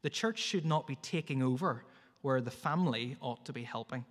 The 0.01 0.10
church 0.10 0.39
should 0.39 0.65
not 0.65 0.86
be 0.86 0.95
taking 0.97 1.41
over 1.41 1.84
where 2.21 2.41
the 2.41 2.51
family 2.51 3.17
ought 3.21 3.45
to 3.45 3.53
be 3.53 3.63
helping. 3.63 4.05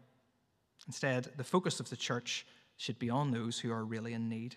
Instead, 0.87 1.31
the 1.37 1.45
focus 1.45 1.81
of 1.81 1.91
the 1.91 1.97
church 1.97 2.47
should 2.77 2.99
be 2.99 3.11
on 3.11 3.31
those 3.31 3.59
who 3.59 3.71
are 3.71 3.85
really 3.85 4.13
in 4.13 4.29
need. 4.29 4.57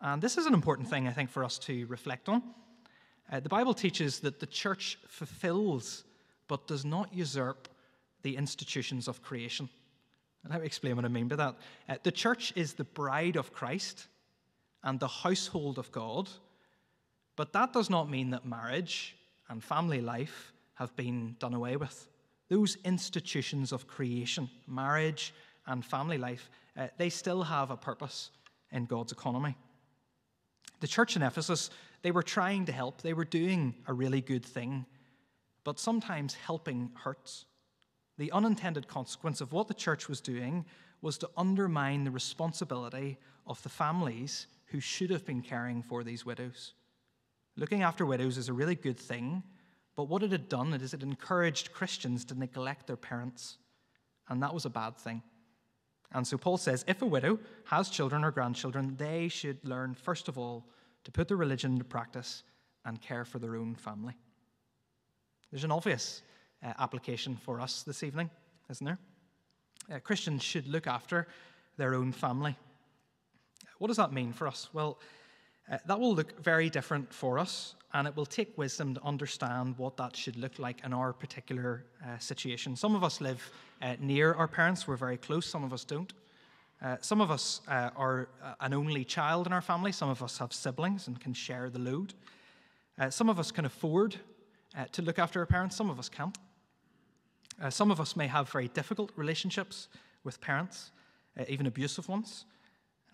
And 0.00 0.20
this 0.20 0.36
is 0.36 0.46
an 0.46 0.54
important 0.54 0.88
thing, 0.88 1.06
I 1.06 1.12
think, 1.12 1.30
for 1.30 1.44
us 1.44 1.58
to 1.60 1.86
reflect 1.86 2.28
on. 2.28 2.42
Uh, 3.30 3.40
the 3.40 3.48
Bible 3.48 3.72
teaches 3.72 4.20
that 4.20 4.40
the 4.40 4.46
church 4.46 4.98
fulfills 5.08 6.04
but 6.48 6.66
does 6.66 6.84
not 6.84 7.14
usurp 7.14 7.68
the 8.22 8.36
institutions 8.36 9.08
of 9.08 9.22
creation. 9.22 9.68
Let 10.48 10.60
me 10.60 10.66
explain 10.66 10.96
what 10.96 11.04
I 11.04 11.08
mean 11.08 11.28
by 11.28 11.36
that. 11.36 11.56
Uh, 11.88 11.96
the 12.02 12.12
church 12.12 12.52
is 12.56 12.72
the 12.72 12.84
bride 12.84 13.36
of 13.36 13.52
Christ 13.52 14.08
and 14.82 14.98
the 14.98 15.08
household 15.08 15.78
of 15.78 15.92
God, 15.92 16.28
but 17.36 17.52
that 17.52 17.72
does 17.72 17.88
not 17.88 18.10
mean 18.10 18.30
that 18.30 18.44
marriage 18.44 19.16
and 19.48 19.62
family 19.62 20.00
life 20.00 20.52
have 20.74 20.94
been 20.96 21.36
done 21.38 21.54
away 21.54 21.76
with. 21.76 22.08
Those 22.48 22.76
institutions 22.84 23.72
of 23.72 23.86
creation, 23.86 24.50
marriage 24.66 25.32
and 25.66 25.84
family 25.84 26.18
life, 26.18 26.50
uh, 26.76 26.88
they 26.98 27.08
still 27.08 27.42
have 27.44 27.70
a 27.70 27.76
purpose 27.76 28.30
in 28.72 28.86
God's 28.86 29.12
economy. 29.12 29.56
The 30.80 30.88
church 30.88 31.14
in 31.14 31.22
Ephesus, 31.22 31.70
they 32.02 32.10
were 32.10 32.22
trying 32.22 32.64
to 32.66 32.72
help, 32.72 33.02
they 33.02 33.12
were 33.12 33.24
doing 33.24 33.74
a 33.86 33.92
really 33.92 34.20
good 34.20 34.44
thing, 34.44 34.86
but 35.62 35.78
sometimes 35.78 36.34
helping 36.34 36.90
hurts. 36.94 37.44
The 38.22 38.30
unintended 38.30 38.86
consequence 38.86 39.40
of 39.40 39.52
what 39.52 39.66
the 39.66 39.74
church 39.74 40.08
was 40.08 40.20
doing 40.20 40.64
was 41.00 41.18
to 41.18 41.30
undermine 41.36 42.04
the 42.04 42.12
responsibility 42.12 43.18
of 43.48 43.60
the 43.64 43.68
families 43.68 44.46
who 44.66 44.78
should 44.78 45.10
have 45.10 45.26
been 45.26 45.42
caring 45.42 45.82
for 45.82 46.04
these 46.04 46.24
widows. 46.24 46.74
Looking 47.56 47.82
after 47.82 48.06
widows 48.06 48.38
is 48.38 48.48
a 48.48 48.52
really 48.52 48.76
good 48.76 48.96
thing, 48.96 49.42
but 49.96 50.04
what 50.04 50.22
it 50.22 50.30
had 50.30 50.48
done 50.48 50.72
is 50.72 50.94
it 50.94 51.02
encouraged 51.02 51.72
Christians 51.72 52.24
to 52.26 52.38
neglect 52.38 52.86
their 52.86 52.96
parents, 52.96 53.58
and 54.28 54.40
that 54.40 54.54
was 54.54 54.66
a 54.66 54.70
bad 54.70 54.96
thing. 54.96 55.20
And 56.12 56.24
so 56.24 56.38
Paul 56.38 56.58
says 56.58 56.84
if 56.86 57.02
a 57.02 57.06
widow 57.06 57.40
has 57.64 57.90
children 57.90 58.22
or 58.22 58.30
grandchildren, 58.30 58.94
they 58.98 59.26
should 59.26 59.58
learn, 59.68 59.94
first 59.94 60.28
of 60.28 60.38
all, 60.38 60.68
to 61.02 61.10
put 61.10 61.26
their 61.26 61.36
religion 61.36 61.72
into 61.72 61.84
practice 61.84 62.44
and 62.84 63.02
care 63.02 63.24
for 63.24 63.40
their 63.40 63.56
own 63.56 63.74
family. 63.74 64.14
There's 65.50 65.64
an 65.64 65.72
obvious 65.72 66.22
uh, 66.64 66.72
application 66.78 67.36
for 67.36 67.60
us 67.60 67.82
this 67.82 68.02
evening, 68.02 68.30
isn't 68.70 68.84
there? 68.84 68.98
Uh, 69.92 69.98
Christians 69.98 70.42
should 70.42 70.66
look 70.66 70.86
after 70.86 71.26
their 71.76 71.94
own 71.94 72.12
family. 72.12 72.56
What 73.78 73.88
does 73.88 73.96
that 73.96 74.12
mean 74.12 74.32
for 74.32 74.46
us? 74.46 74.68
Well, 74.72 74.98
uh, 75.70 75.78
that 75.86 75.98
will 75.98 76.14
look 76.14 76.42
very 76.42 76.68
different 76.70 77.12
for 77.12 77.38
us, 77.38 77.74
and 77.94 78.06
it 78.06 78.16
will 78.16 78.26
take 78.26 78.56
wisdom 78.58 78.94
to 78.94 79.02
understand 79.02 79.76
what 79.78 79.96
that 79.96 80.16
should 80.16 80.36
look 80.36 80.58
like 80.58 80.84
in 80.84 80.92
our 80.92 81.12
particular 81.12 81.84
uh, 82.04 82.18
situation. 82.18 82.76
Some 82.76 82.94
of 82.94 83.04
us 83.04 83.20
live 83.20 83.50
uh, 83.80 83.96
near 84.00 84.34
our 84.34 84.48
parents, 84.48 84.86
we're 84.86 84.96
very 84.96 85.16
close, 85.16 85.46
some 85.46 85.64
of 85.64 85.72
us 85.72 85.84
don't. 85.84 86.12
Uh, 86.82 86.96
some 87.00 87.20
of 87.20 87.30
us 87.30 87.60
uh, 87.68 87.90
are 87.96 88.28
uh, 88.42 88.54
an 88.60 88.74
only 88.74 89.04
child 89.04 89.46
in 89.46 89.52
our 89.52 89.60
family, 89.60 89.92
some 89.92 90.08
of 90.08 90.22
us 90.22 90.38
have 90.38 90.52
siblings 90.52 91.06
and 91.06 91.20
can 91.20 91.32
share 91.32 91.70
the 91.70 91.78
load. 91.78 92.14
some 93.10 93.28
of 93.28 93.38
us 93.38 93.50
can 93.50 93.64
afford 93.64 94.16
to 94.90 95.02
look 95.02 95.18
after 95.18 95.40
our 95.40 95.46
parents, 95.46 95.76
some 95.76 95.90
of 95.90 95.98
us 95.98 96.08
can't. 96.08 96.38
Some 97.70 97.90
of 97.90 98.00
us 98.00 98.16
may 98.16 98.26
have 98.26 98.48
very 98.50 98.68
difficult 98.68 99.12
relationships 99.16 99.88
with 100.24 100.40
parents, 100.40 100.90
even 101.48 101.66
abusive 101.66 102.08
ones. 102.08 102.44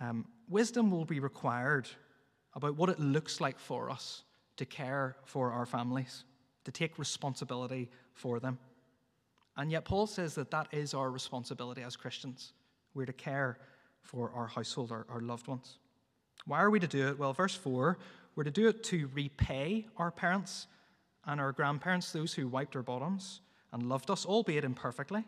Um, 0.01 0.27
wisdom 0.49 0.91
will 0.91 1.05
be 1.05 1.21
required 1.21 1.89
about 2.55 2.77
what 2.77 2.89
it 2.89 2.99
looks 2.99 3.41
like 3.41 3.59
for 3.59 3.91
us 3.91 4.23
to 4.57 4.65
care 4.65 5.17
for 5.25 5.53
our 5.53 5.67
families, 5.67 6.25
to 6.65 6.73
take 6.73 6.99
responsibility 6.99 7.91
for 8.15 8.41
them. 8.41 8.59
And 9.57 9.71
yet, 9.73 9.85
Paul 9.85 10.07
says 10.07 10.35
that 10.37 10.51
that 10.53 10.69
is 10.73 10.95
our 10.95 11.11
responsibility 11.11 11.83
as 11.83 11.97
Christians. 11.97 12.53
We're 12.95 13.07
to 13.07 13.13
care 13.13 13.59
for 14.03 14.31
our 14.35 14.47
household, 14.47 14.93
our, 14.93 15.05
our 15.09 15.21
loved 15.21 15.49
ones. 15.49 15.79
Why 16.47 16.61
are 16.63 16.71
we 16.71 16.81
to 16.81 16.87
do 16.87 17.09
it? 17.09 17.19
Well, 17.19 17.33
verse 17.33 17.55
4 17.55 17.99
we're 18.37 18.45
to 18.45 18.51
do 18.53 18.69
it 18.69 18.85
to 18.85 19.11
repay 19.15 19.89
our 19.97 20.13
parents 20.13 20.69
and 21.27 21.41
our 21.41 21.51
grandparents, 21.51 22.13
those 22.13 22.33
who 22.33 22.47
wiped 22.47 22.77
our 22.77 22.85
bottoms 22.85 23.41
and 23.73 23.89
loved 23.89 24.11
us, 24.11 24.27
albeit 24.27 24.65
imperfectly. 24.65 25.25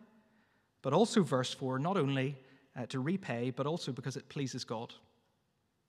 But 0.82 0.92
also, 0.92 1.22
verse 1.22 1.52
4, 1.52 1.78
not 1.78 1.96
only 1.96 2.36
uh, 2.76 2.86
to 2.86 3.00
repay, 3.00 3.50
but 3.50 3.66
also 3.66 3.92
because 3.92 4.16
it 4.16 4.28
pleases 4.28 4.64
God. 4.64 4.94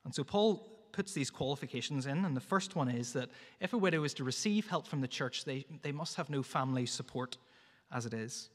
And 0.03 0.13
so, 0.13 0.23
Paul 0.23 0.67
puts 0.91 1.13
these 1.13 1.29
qualifications 1.29 2.05
in, 2.05 2.25
and 2.25 2.35
the 2.35 2.41
first 2.41 2.75
one 2.75 2.89
is 2.89 3.13
that 3.13 3.29
if 3.59 3.73
a 3.73 3.77
widow 3.77 4.03
is 4.03 4.13
to 4.15 4.23
receive 4.23 4.67
help 4.67 4.87
from 4.87 5.01
the 5.01 5.07
church, 5.07 5.45
they, 5.45 5.65
they 5.81 5.91
must 5.91 6.15
have 6.17 6.29
no 6.29 6.43
family 6.43 6.85
support 6.85 7.37
as 7.91 8.05
it 8.05 8.13
is. 8.13 8.49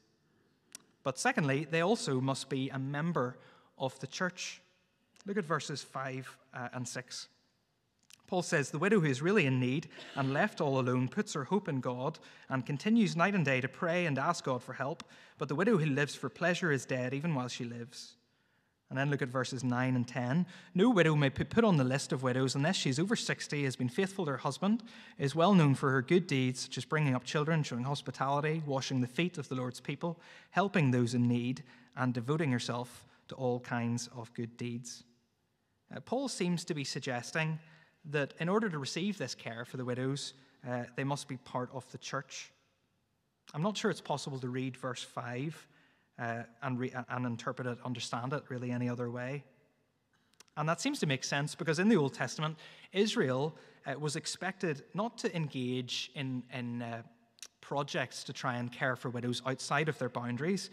But 1.02 1.18
secondly, 1.18 1.66
they 1.70 1.80
also 1.80 2.20
must 2.20 2.48
be 2.48 2.68
a 2.70 2.78
member 2.78 3.38
of 3.78 3.98
the 4.00 4.06
church. 4.06 4.60
Look 5.24 5.38
at 5.38 5.44
verses 5.44 5.82
5 5.82 6.36
uh, 6.52 6.68
and 6.72 6.86
6. 6.86 7.28
Paul 8.26 8.42
says, 8.42 8.70
The 8.70 8.78
widow 8.78 9.00
who 9.00 9.06
is 9.06 9.22
really 9.22 9.46
in 9.46 9.60
need 9.60 9.88
and 10.14 10.32
left 10.32 10.60
all 10.60 10.78
alone 10.78 11.08
puts 11.08 11.32
her 11.34 11.44
hope 11.44 11.68
in 11.68 11.80
God 11.80 12.18
and 12.48 12.66
continues 12.66 13.16
night 13.16 13.34
and 13.34 13.44
day 13.44 13.60
to 13.60 13.68
pray 13.68 14.06
and 14.06 14.18
ask 14.18 14.44
God 14.44 14.62
for 14.62 14.72
help. 14.72 15.04
But 15.38 15.48
the 15.48 15.54
widow 15.54 15.78
who 15.78 15.86
lives 15.86 16.14
for 16.14 16.28
pleasure 16.28 16.72
is 16.72 16.86
dead 16.86 17.14
even 17.14 17.34
while 17.34 17.48
she 17.48 17.64
lives. 17.64 18.16
And 18.88 18.96
then 18.96 19.10
look 19.10 19.22
at 19.22 19.28
verses 19.28 19.64
9 19.64 19.96
and 19.96 20.06
10. 20.06 20.46
No 20.74 20.90
widow 20.90 21.16
may 21.16 21.28
be 21.28 21.42
put 21.42 21.64
on 21.64 21.76
the 21.76 21.84
list 21.84 22.12
of 22.12 22.22
widows 22.22 22.54
unless 22.54 22.76
she 22.76 22.90
is 22.90 23.00
over 23.00 23.16
60, 23.16 23.64
has 23.64 23.74
been 23.74 23.88
faithful 23.88 24.24
to 24.24 24.32
her 24.32 24.36
husband, 24.36 24.84
is 25.18 25.34
well 25.34 25.54
known 25.54 25.74
for 25.74 25.90
her 25.90 26.02
good 26.02 26.28
deeds, 26.28 26.60
such 26.60 26.78
as 26.78 26.84
bringing 26.84 27.14
up 27.14 27.24
children, 27.24 27.64
showing 27.64 27.82
hospitality, 27.82 28.62
washing 28.64 29.00
the 29.00 29.08
feet 29.08 29.38
of 29.38 29.48
the 29.48 29.56
Lord's 29.56 29.80
people, 29.80 30.20
helping 30.50 30.92
those 30.92 31.14
in 31.14 31.26
need, 31.26 31.64
and 31.96 32.14
devoting 32.14 32.52
herself 32.52 33.04
to 33.26 33.34
all 33.34 33.58
kinds 33.58 34.08
of 34.14 34.32
good 34.34 34.56
deeds. 34.56 35.02
Paul 36.04 36.28
seems 36.28 36.64
to 36.64 36.74
be 36.74 36.84
suggesting 36.84 37.58
that 38.10 38.34
in 38.40 38.48
order 38.48 38.68
to 38.68 38.78
receive 38.78 39.18
this 39.18 39.34
care 39.34 39.64
for 39.64 39.76
the 39.76 39.84
widows, 39.84 40.34
uh, 40.68 40.84
they 40.96 41.04
must 41.04 41.28
be 41.28 41.36
part 41.38 41.70
of 41.72 41.90
the 41.92 41.98
church. 41.98 42.52
I'm 43.54 43.62
not 43.62 43.76
sure 43.76 43.90
it's 43.90 44.00
possible 44.00 44.38
to 44.40 44.48
read 44.48 44.76
verse 44.76 45.02
5 45.02 45.68
uh, 46.18 46.42
and, 46.62 46.78
re- 46.78 46.94
and 47.08 47.26
interpret 47.26 47.66
it, 47.66 47.78
understand 47.84 48.32
it 48.32 48.44
really 48.48 48.70
any 48.70 48.88
other 48.88 49.10
way. 49.10 49.44
And 50.56 50.68
that 50.68 50.80
seems 50.80 50.98
to 51.00 51.06
make 51.06 51.22
sense 51.22 51.54
because 51.54 51.78
in 51.78 51.88
the 51.88 51.96
Old 51.96 52.14
Testament, 52.14 52.56
Israel 52.92 53.56
uh, 53.86 53.98
was 53.98 54.16
expected 54.16 54.84
not 54.94 55.18
to 55.18 55.36
engage 55.36 56.10
in, 56.14 56.42
in 56.52 56.82
uh, 56.82 57.02
projects 57.60 58.24
to 58.24 58.32
try 58.32 58.56
and 58.56 58.72
care 58.72 58.96
for 58.96 59.10
widows 59.10 59.42
outside 59.46 59.88
of 59.88 59.98
their 59.98 60.08
boundaries. 60.08 60.70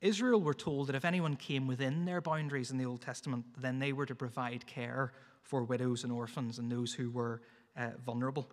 Israel 0.00 0.42
were 0.42 0.54
told 0.54 0.88
that 0.88 0.96
if 0.96 1.04
anyone 1.04 1.36
came 1.36 1.66
within 1.66 2.04
their 2.04 2.20
boundaries 2.20 2.70
in 2.70 2.76
the 2.76 2.84
Old 2.84 3.00
Testament, 3.00 3.46
then 3.58 3.78
they 3.78 3.92
were 3.92 4.06
to 4.06 4.14
provide 4.14 4.66
care 4.66 5.12
for 5.44 5.62
widows 5.62 6.02
and 6.02 6.12
orphans 6.12 6.58
and 6.58 6.70
those 6.70 6.92
who 6.92 7.10
were 7.10 7.40
uh, 7.76 7.90
vulnerable. 8.04 8.50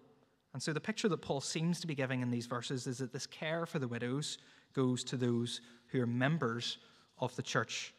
And 0.54 0.62
so 0.62 0.74
the 0.74 0.82
picture 0.82 1.10
that 1.10 1.22
Paul 1.22 1.42
seems 1.42 1.80
to 1.80 1.88
be 1.88 1.96
giving 1.96 2.22
in 2.22 2.30
these 2.30 2.46
verses 2.46 2.86
is 2.86 3.00
that 3.00 3.14
this 3.14 3.26
care 3.26 3.66
for 3.66 3.80
the 3.80 3.88
widows 3.88 4.38
goes 4.74 5.04
to 5.06 5.18
those 5.18 5.62
who 5.88 6.02
are 6.02 6.08
members 6.08 6.78
of 7.18 7.36
the 7.36 7.42
church. 7.42 7.94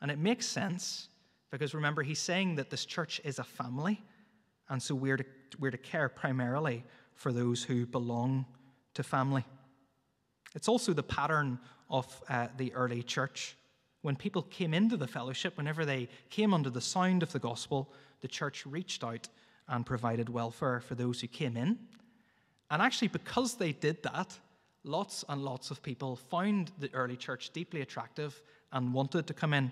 And 0.00 0.10
it 0.10 0.18
makes 0.18 0.46
sense 0.46 1.08
because 1.50 1.74
remember, 1.74 2.02
he's 2.02 2.18
saying 2.18 2.56
that 2.56 2.70
this 2.70 2.86
church 2.86 3.20
is 3.24 3.38
a 3.38 3.44
family, 3.44 4.02
and 4.70 4.82
so 4.82 4.94
we're 4.94 5.18
to, 5.18 5.24
we're 5.58 5.70
to 5.70 5.76
care 5.76 6.08
primarily 6.08 6.82
for 7.14 7.30
those 7.30 7.62
who 7.62 7.84
belong 7.84 8.46
to 8.94 9.02
family. 9.02 9.44
It's 10.54 10.66
also 10.66 10.94
the 10.94 11.02
pattern 11.02 11.58
of 11.90 12.22
uh, 12.30 12.48
the 12.56 12.72
early 12.72 13.02
church. 13.02 13.54
When 14.00 14.16
people 14.16 14.42
came 14.42 14.72
into 14.72 14.96
the 14.96 15.06
fellowship, 15.06 15.58
whenever 15.58 15.84
they 15.84 16.08
came 16.30 16.54
under 16.54 16.70
the 16.70 16.80
sound 16.80 17.22
of 17.22 17.32
the 17.32 17.38
gospel, 17.38 17.92
the 18.22 18.28
church 18.28 18.64
reached 18.64 19.04
out 19.04 19.28
and 19.68 19.84
provided 19.84 20.28
welfare 20.28 20.80
for 20.80 20.94
those 20.94 21.20
who 21.20 21.26
came 21.26 21.56
in. 21.56 21.78
And 22.70 22.80
actually, 22.80 23.08
because 23.08 23.56
they 23.56 23.72
did 23.72 24.02
that, 24.02 24.36
lots 24.84 25.24
and 25.28 25.44
lots 25.44 25.70
of 25.70 25.82
people 25.82 26.16
found 26.16 26.72
the 26.78 26.92
early 26.94 27.16
church 27.16 27.50
deeply 27.50 27.82
attractive 27.82 28.40
and 28.72 28.94
wanted 28.94 29.26
to 29.26 29.34
come 29.34 29.52
in. 29.52 29.70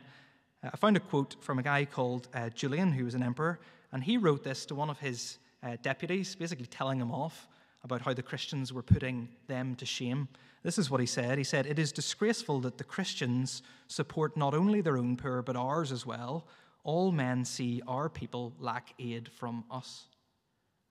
Uh, 0.62 0.70
I 0.72 0.76
found 0.76 0.96
a 0.96 1.00
quote 1.00 1.36
from 1.40 1.58
a 1.58 1.62
guy 1.62 1.86
called 1.86 2.28
uh, 2.34 2.50
Julian, 2.50 2.92
who 2.92 3.04
was 3.04 3.14
an 3.14 3.22
emperor, 3.22 3.58
and 3.92 4.04
he 4.04 4.18
wrote 4.18 4.44
this 4.44 4.66
to 4.66 4.74
one 4.74 4.90
of 4.90 4.98
his 4.98 5.38
uh, 5.62 5.76
deputies, 5.82 6.34
basically 6.34 6.66
telling 6.66 7.00
him 7.00 7.10
off 7.10 7.48
about 7.82 8.02
how 8.02 8.12
the 8.12 8.22
Christians 8.22 8.72
were 8.72 8.82
putting 8.82 9.28
them 9.46 9.74
to 9.76 9.86
shame. 9.86 10.28
This 10.62 10.78
is 10.78 10.90
what 10.90 11.00
he 11.00 11.06
said. 11.06 11.38
He 11.38 11.44
said, 11.44 11.66
It 11.66 11.78
is 11.78 11.92
disgraceful 11.92 12.60
that 12.60 12.76
the 12.76 12.84
Christians 12.84 13.62
support 13.88 14.36
not 14.36 14.54
only 14.54 14.82
their 14.82 14.98
own 14.98 15.16
poor, 15.16 15.40
but 15.40 15.56
ours 15.56 15.90
as 15.90 16.04
well. 16.04 16.46
All 16.84 17.12
men 17.12 17.44
see 17.44 17.82
our 17.86 18.08
people 18.08 18.52
lack 18.58 18.94
aid 18.98 19.28
from 19.28 19.64
us. 19.70 20.06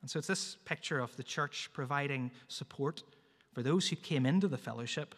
And 0.01 0.09
so 0.09 0.19
it's 0.19 0.27
this 0.27 0.55
picture 0.65 0.99
of 0.99 1.15
the 1.17 1.23
church 1.23 1.69
providing 1.73 2.31
support 2.47 3.03
for 3.53 3.63
those 3.63 3.87
who 3.89 3.95
came 3.95 4.25
into 4.25 4.47
the 4.47 4.57
fellowship, 4.57 5.15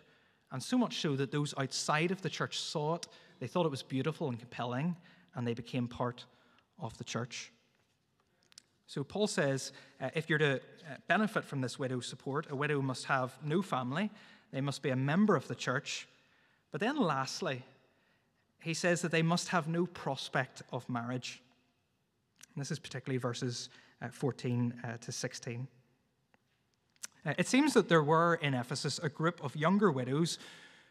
and 0.52 0.62
so 0.62 0.78
much 0.78 1.00
so 1.00 1.16
that 1.16 1.32
those 1.32 1.54
outside 1.58 2.12
of 2.12 2.22
the 2.22 2.30
church 2.30 2.60
saw 2.60 2.96
it, 2.96 3.08
they 3.40 3.48
thought 3.48 3.66
it 3.66 3.72
was 3.72 3.84
beautiful 3.84 4.30
and 4.30 4.40
compelling, 4.40 4.96
and 5.36 5.46
they 5.46 5.54
became 5.54 5.88
part 5.88 6.26
of 6.80 6.98
the 6.98 7.04
church. 7.04 7.52
So 8.88 9.04
Paul 9.04 9.28
says 9.28 9.72
uh, 10.02 10.10
if 10.16 10.30
you're 10.30 10.40
to 10.40 10.56
uh, 10.56 10.60
benefit 11.08 11.46
from 11.46 11.62
this 11.62 11.80
widow's 11.80 12.08
support, 12.08 12.48
a 12.50 12.56
widow 12.56 12.82
must 12.82 13.06
have 13.06 13.38
no 13.44 13.62
family, 13.62 14.10
they 14.52 14.62
must 14.62 14.82
be 14.82 14.90
a 14.90 14.96
member 14.96 15.36
of 15.36 15.48
the 15.48 15.56
church. 15.56 16.08
But 16.72 16.82
then 16.82 16.98
lastly, 16.98 17.64
he 18.62 18.74
says 18.74 19.02
that 19.02 19.12
they 19.12 19.22
must 19.24 19.50
have 19.50 19.68
no 19.68 19.86
prospect 19.86 20.62
of 20.72 20.88
marriage. 20.88 21.42
And 22.54 22.62
this 22.62 22.72
is 22.72 22.80
particularly 22.80 23.18
verses 23.18 23.70
uh, 24.02 24.10
14 24.10 24.74
uh, 24.84 24.98
to 24.98 25.12
16. 25.12 25.68
Uh, 27.26 27.34
it 27.38 27.48
seems 27.48 27.74
that 27.74 27.90
there 27.90 28.04
were 28.04 28.36
in 28.36 28.54
Ephesus 28.54 29.00
a 29.00 29.10
group 29.10 29.44
of 29.44 29.56
younger 29.56 29.92
widows 29.92 30.38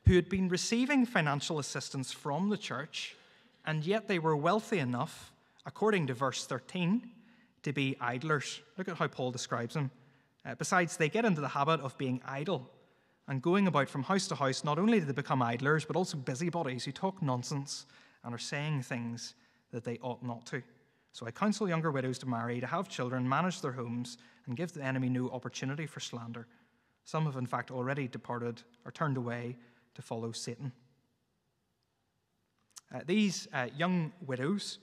who 0.07 0.15
had 0.15 0.29
been 0.29 0.49
receiving 0.49 1.07
financial 1.07 1.59
assistance 1.59 2.13
from 2.13 2.49
the 2.49 2.57
church, 2.57 3.17
and 3.67 3.85
yet 3.85 4.09
they 4.09 4.19
were 4.19 4.37
wealthy 4.37 4.79
enough, 4.79 5.33
according 5.67 6.07
to 6.07 6.15
verse 6.15 6.47
13, 6.47 7.09
to 7.63 7.73
be 7.73 7.97
idlers. 8.01 8.61
Look 8.79 8.89
at 8.89 8.97
how 8.97 9.07
Paul 9.07 9.31
describes 9.31 9.75
them. 9.75 9.91
Besides, 10.59 10.97
they 10.97 11.11
get 11.11 11.27
into 11.27 11.43
the 11.43 11.49
habit 11.49 11.81
of 11.81 11.99
being 11.99 12.23
idle 12.25 12.71
and 13.31 13.41
going 13.41 13.69
about 13.69 13.89
from 13.89 14.03
house 14.03 14.27
to 14.27 14.35
house. 14.35 14.65
Not 14.65 14.79
only 14.79 14.99
do 14.99 15.07
they 15.07 15.13
become 15.13 15.41
idlers, 15.41 15.85
but 15.85 15.95
also 15.95 16.19
busybodies 16.19 16.85
who 16.85 16.91
talk 16.91 17.23
nonsense 17.23 17.87
and 18.25 18.35
are 18.35 18.39
saying 18.39 18.83
things 18.83 19.37
that 19.71 19.85
they 19.85 19.99
ought 20.03 20.23
not 20.23 20.45
to. 20.47 20.61
So 21.13 21.27
I 21.27 21.31
counsel 21.31 21.69
younger 21.69 21.93
widows 21.93 22.19
to 22.19 22.29
marry, 22.29 22.59
to 22.61 22.67
have 22.67 22.89
children, 22.89 23.29
manage 23.29 23.61
their 23.61 23.71
homes, 23.71 24.19
and 24.47 24.57
give 24.57 24.73
the 24.73 24.83
enemy 24.83 25.09
no 25.09 25.31
opportunity 25.31 25.87
for 25.87 26.01
slander. 26.01 26.49
Some 27.05 27.25
have, 27.25 27.37
in 27.37 27.47
fact, 27.47 27.71
already 27.71 28.09
departed 28.09 28.63
or 28.85 28.91
turned 28.91 29.17
away 29.17 29.57
to 29.95 30.03
follow 30.03 30.33
Satan. 30.33 30.73
Uh, 32.93 33.01
these 33.07 33.47
uh, 33.53 33.69
young 33.77 34.13
widows, 34.27 34.81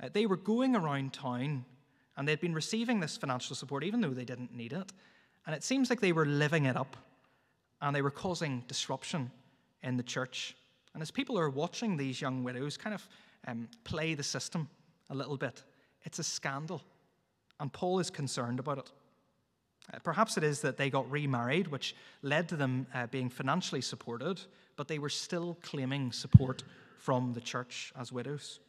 uh, 0.00 0.08
they 0.12 0.26
were 0.26 0.36
going 0.36 0.76
around 0.76 1.12
town 1.12 1.64
and 2.16 2.28
they'd 2.28 2.40
been 2.40 2.54
receiving 2.54 3.00
this 3.00 3.16
financial 3.16 3.56
support 3.56 3.82
even 3.82 4.00
though 4.00 4.10
they 4.10 4.24
didn't 4.24 4.54
need 4.54 4.72
it. 4.72 4.92
And 5.46 5.54
it 5.54 5.64
seems 5.64 5.90
like 5.90 6.00
they 6.00 6.12
were 6.12 6.26
living 6.26 6.66
it 6.66 6.76
up 6.76 6.96
and 7.80 7.94
they 7.94 8.02
were 8.02 8.10
causing 8.10 8.64
disruption 8.66 9.30
in 9.82 9.96
the 9.96 10.02
church. 10.02 10.56
And 10.94 11.02
as 11.02 11.10
people 11.10 11.38
are 11.38 11.50
watching 11.50 11.96
these 11.96 12.20
young 12.20 12.42
widows 12.42 12.76
kind 12.76 12.94
of 12.94 13.08
um, 13.46 13.68
play 13.84 14.14
the 14.14 14.22
system 14.22 14.68
a 15.10 15.14
little 15.14 15.36
bit, 15.36 15.62
it's 16.02 16.18
a 16.18 16.24
scandal. 16.24 16.82
And 17.60 17.72
Paul 17.72 17.98
is 17.98 18.10
concerned 18.10 18.58
about 18.58 18.78
it. 18.78 18.92
Uh, 19.92 19.98
perhaps 20.02 20.36
it 20.36 20.44
is 20.44 20.60
that 20.60 20.76
they 20.76 20.90
got 20.90 21.10
remarried, 21.10 21.68
which 21.68 21.94
led 22.22 22.48
to 22.48 22.56
them 22.56 22.86
uh, 22.94 23.06
being 23.06 23.28
financially 23.28 23.80
supported, 23.80 24.40
but 24.76 24.88
they 24.88 24.98
were 24.98 25.08
still 25.08 25.56
claiming 25.62 26.12
support 26.12 26.62
from 26.98 27.32
the 27.32 27.40
church 27.40 27.92
as 27.98 28.12
widows. 28.12 28.60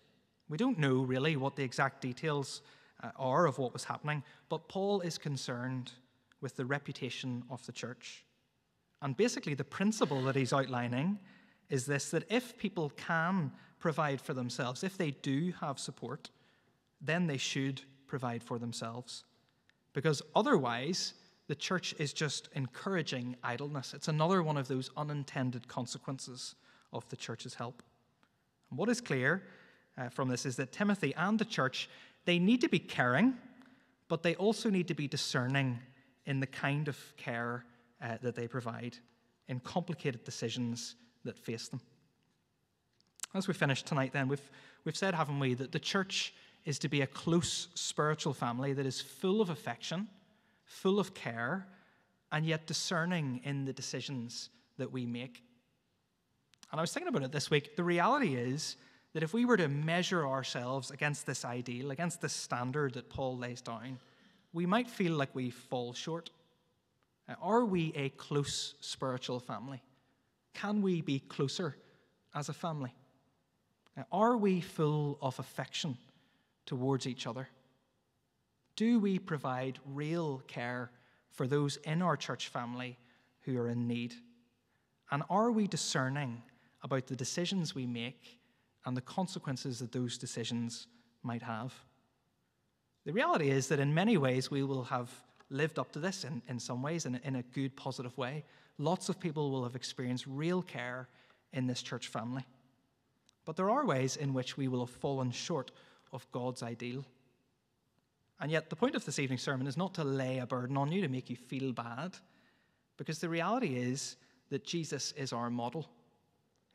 We 0.48 0.58
don't 0.58 0.80
know 0.80 1.02
really 1.02 1.36
what 1.36 1.56
the 1.56 1.64
exact 1.64 2.02
details 2.02 2.62
uh, 3.04 3.10
are 3.18 3.46
of 3.46 3.58
what 3.58 3.74
was 3.74 3.84
happening, 3.84 4.24
but 4.50 4.68
Paul 4.68 5.02
is 5.02 5.18
concerned 5.18 5.92
with 6.42 6.56
the 6.56 6.66
reputation 6.66 7.44
of 7.50 7.66
the 7.66 7.72
church. 7.72 8.24
And 9.02 9.16
basically, 9.16 9.54
the 9.54 9.64
principle 9.64 10.22
that 10.24 10.36
he's 10.36 10.54
outlining 10.54 11.20
is 11.70 11.86
this 11.86 12.10
that 12.12 12.30
if 12.30 12.58
people 12.58 12.90
can 12.92 13.52
provide 13.80 14.20
for 14.20 14.34
themselves, 14.34 14.84
if 14.84 14.98
they 14.98 15.12
do 15.12 15.54
have 15.62 15.80
support, 15.80 16.30
then 17.02 17.28
they 17.28 17.38
should 17.38 17.82
provide 18.08 18.44
for 18.44 18.60
themselves. 18.60 19.24
Because 19.94 20.22
otherwise, 20.36 21.14
the 21.48 21.56
church 21.56 21.96
is 21.98 22.14
just 22.14 22.50
encouraging 22.54 23.36
idleness. 23.44 23.94
It's 23.94 24.08
another 24.08 24.44
one 24.44 24.58
of 24.58 24.68
those 24.68 24.92
unintended 24.98 25.68
consequences 25.68 26.56
of 26.92 27.08
the 27.10 27.16
church's 27.16 27.56
help. 27.56 27.82
And 28.70 28.78
what 28.78 28.90
is 28.90 29.02
clear 29.02 29.44
uh, 29.98 30.10
from 30.10 30.28
this 30.28 30.46
is 30.46 30.56
that 30.58 30.72
Timothy 30.72 31.14
and 31.16 31.40
the 31.40 31.46
church, 31.46 31.90
they 32.26 32.38
need 32.38 32.62
to 32.62 32.70
be 32.70 32.80
caring, 32.80 33.36
but 34.08 34.24
they 34.24 34.36
also 34.36 34.70
need 34.70 34.88
to 34.90 34.94
be 34.94 35.08
discerning 35.08 35.80
in 36.26 36.40
the 36.40 36.48
kind 36.48 36.88
of 36.88 36.98
care 37.18 37.66
uh, 38.02 38.18
that 38.22 38.36
they 38.36 38.48
provide 38.48 38.98
in 39.48 39.60
complicated 39.60 40.24
decisions 40.24 40.96
that 41.26 41.38
face 41.38 41.68
them. 41.68 41.82
As 43.34 43.48
we 43.48 43.54
finish 43.54 43.84
tonight, 43.84 44.14
then, 44.14 44.28
we've, 44.28 44.52
we've 44.86 44.98
said, 44.98 45.14
haven't 45.14 45.40
we, 45.40 45.54
that 45.56 45.72
the 45.72 45.80
church 45.80 46.34
is 46.66 46.80
to 46.80 46.90
be 46.90 47.02
a 47.02 47.08
close 47.08 47.68
spiritual 47.74 48.34
family 48.34 48.74
that 48.74 48.86
is 48.86 49.02
full 49.02 49.42
of 49.42 49.50
affection, 49.50 50.08
full 50.66 51.00
of 51.00 51.14
care, 51.14 51.68
and 52.32 52.46
yet 52.46 52.68
discerning 52.68 53.42
in 53.44 53.66
the 53.66 53.74
decisions 53.74 54.50
that 54.78 54.92
we 54.92 55.06
make. 55.06 55.44
And 56.72 56.80
I 56.80 56.82
was 56.82 56.94
thinking 56.94 57.08
about 57.08 57.24
it 57.24 57.32
this 57.32 57.50
week. 57.50 57.76
The 57.76 57.84
reality 57.84 58.36
is 58.36 58.78
that 59.14 59.24
if 59.24 59.34
we 59.34 59.46
were 59.46 59.58
to 59.58 59.68
measure 59.68 60.28
ourselves 60.28 60.92
against 60.92 61.26
this 61.26 61.44
ideal, 61.44 61.92
against 61.92 62.22
this 62.22 62.34
standard 62.34 62.94
that 62.94 63.10
Paul 63.10 63.38
lays 63.38 63.62
down, 63.62 63.98
we 64.54 64.66
might 64.66 64.88
feel 64.88 65.14
like 65.14 65.34
we 65.34 65.50
fall 65.50 65.94
short. 65.94 66.30
Uh, 67.30 67.36
are 67.42 67.66
we 67.66 67.94
a 67.96 68.10
close 68.10 68.76
spiritual 68.80 69.40
family? 69.40 69.82
Can 70.54 70.82
we 70.82 71.02
be 71.02 71.20
closer 71.20 71.76
as 72.34 72.50
a 72.50 72.54
family? 72.54 72.94
Uh, 73.98 74.04
are 74.12 74.38
we 74.38 74.62
full 74.62 75.18
of 75.22 75.38
affection 75.40 75.98
towards 76.66 77.06
each 77.06 77.28
other? 77.28 77.48
Do 78.76 79.00
we 79.00 79.20
provide 79.20 79.80
real 79.86 80.42
care 80.48 80.92
for 81.32 81.48
those 81.48 81.78
in 81.78 82.02
our 82.02 82.18
church 82.18 82.48
family 82.48 82.98
who 83.42 83.58
are 83.60 83.70
in 83.70 83.88
need? 83.88 84.14
And 85.12 85.24
are 85.30 85.52
we 85.52 85.68
discerning 85.68 86.42
about 86.82 87.08
the 87.08 87.16
decisions 87.16 87.76
we 87.76 87.86
make 87.86 88.40
and 88.86 88.96
the 88.96 89.02
consequences 89.02 89.80
that 89.80 89.92
those 89.92 90.18
decisions 90.18 90.88
might 91.24 91.42
have? 91.42 91.74
The 93.06 93.14
reality 93.14 93.50
is 93.50 93.68
that 93.68 93.80
in 93.80 93.94
many 93.94 94.18
ways 94.18 94.50
we 94.50 94.64
will 94.64 94.84
have 94.84 95.10
lived 95.50 95.80
up 95.80 95.92
to 95.92 96.00
this 96.00 96.24
in, 96.24 96.42
in 96.48 96.60
some 96.60 96.82
ways, 96.82 97.06
in, 97.06 97.20
in 97.24 97.38
a 97.38 97.44
good, 97.44 97.76
positive 97.76 98.18
way. 98.18 98.44
Lots 98.78 99.10
of 99.10 99.20
people 99.20 99.52
will 99.52 99.64
have 99.64 99.76
experienced 99.76 100.26
real 100.28 100.62
care 100.62 101.08
in 101.54 101.68
this 101.68 101.82
church 101.82 102.08
family. 102.08 102.46
But 103.46 103.56
there 103.56 103.70
are 103.70 103.86
ways 103.86 104.16
in 104.16 104.34
which 104.34 104.58
we 104.58 104.68
will 104.68 104.86
have 104.86 104.96
fallen 104.96 105.32
short 105.32 105.72
of 106.14 106.30
God's 106.32 106.64
ideal. 106.64 107.04
And 108.40 108.52
yet, 108.52 108.70
the 108.70 108.76
point 108.76 108.96
of 108.96 109.04
this 109.06 109.20
evening's 109.20 109.42
sermon 109.42 109.68
is 109.68 109.76
not 109.76 109.94
to 109.96 110.04
lay 110.04 110.40
a 110.40 110.46
burden 110.46 110.78
on 110.78 110.92
you 110.92 111.02
to 111.02 111.10
make 111.10 111.30
you 111.30 111.36
feel 111.36 111.74
bad, 111.74 112.16
because 112.98 113.20
the 113.20 113.28
reality 113.28 113.76
is 113.76 114.16
that 114.50 114.64
Jesus 114.64 115.14
is 115.18 115.34
our 115.34 115.50
model. 115.50 115.90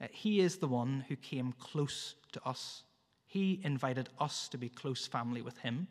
Uh, 0.01 0.07
he 0.11 0.41
is 0.41 0.57
the 0.57 0.69
one 0.69 1.05
who 1.09 1.17
came 1.17 1.55
close 1.59 2.17
to 2.33 2.45
us. 2.45 2.83
He 3.27 3.61
invited 3.65 4.11
us 4.21 4.49
to 4.49 4.59
be 4.59 4.69
close 4.69 5.07
family 5.07 5.43
with 5.43 5.57
Him. 5.59 5.89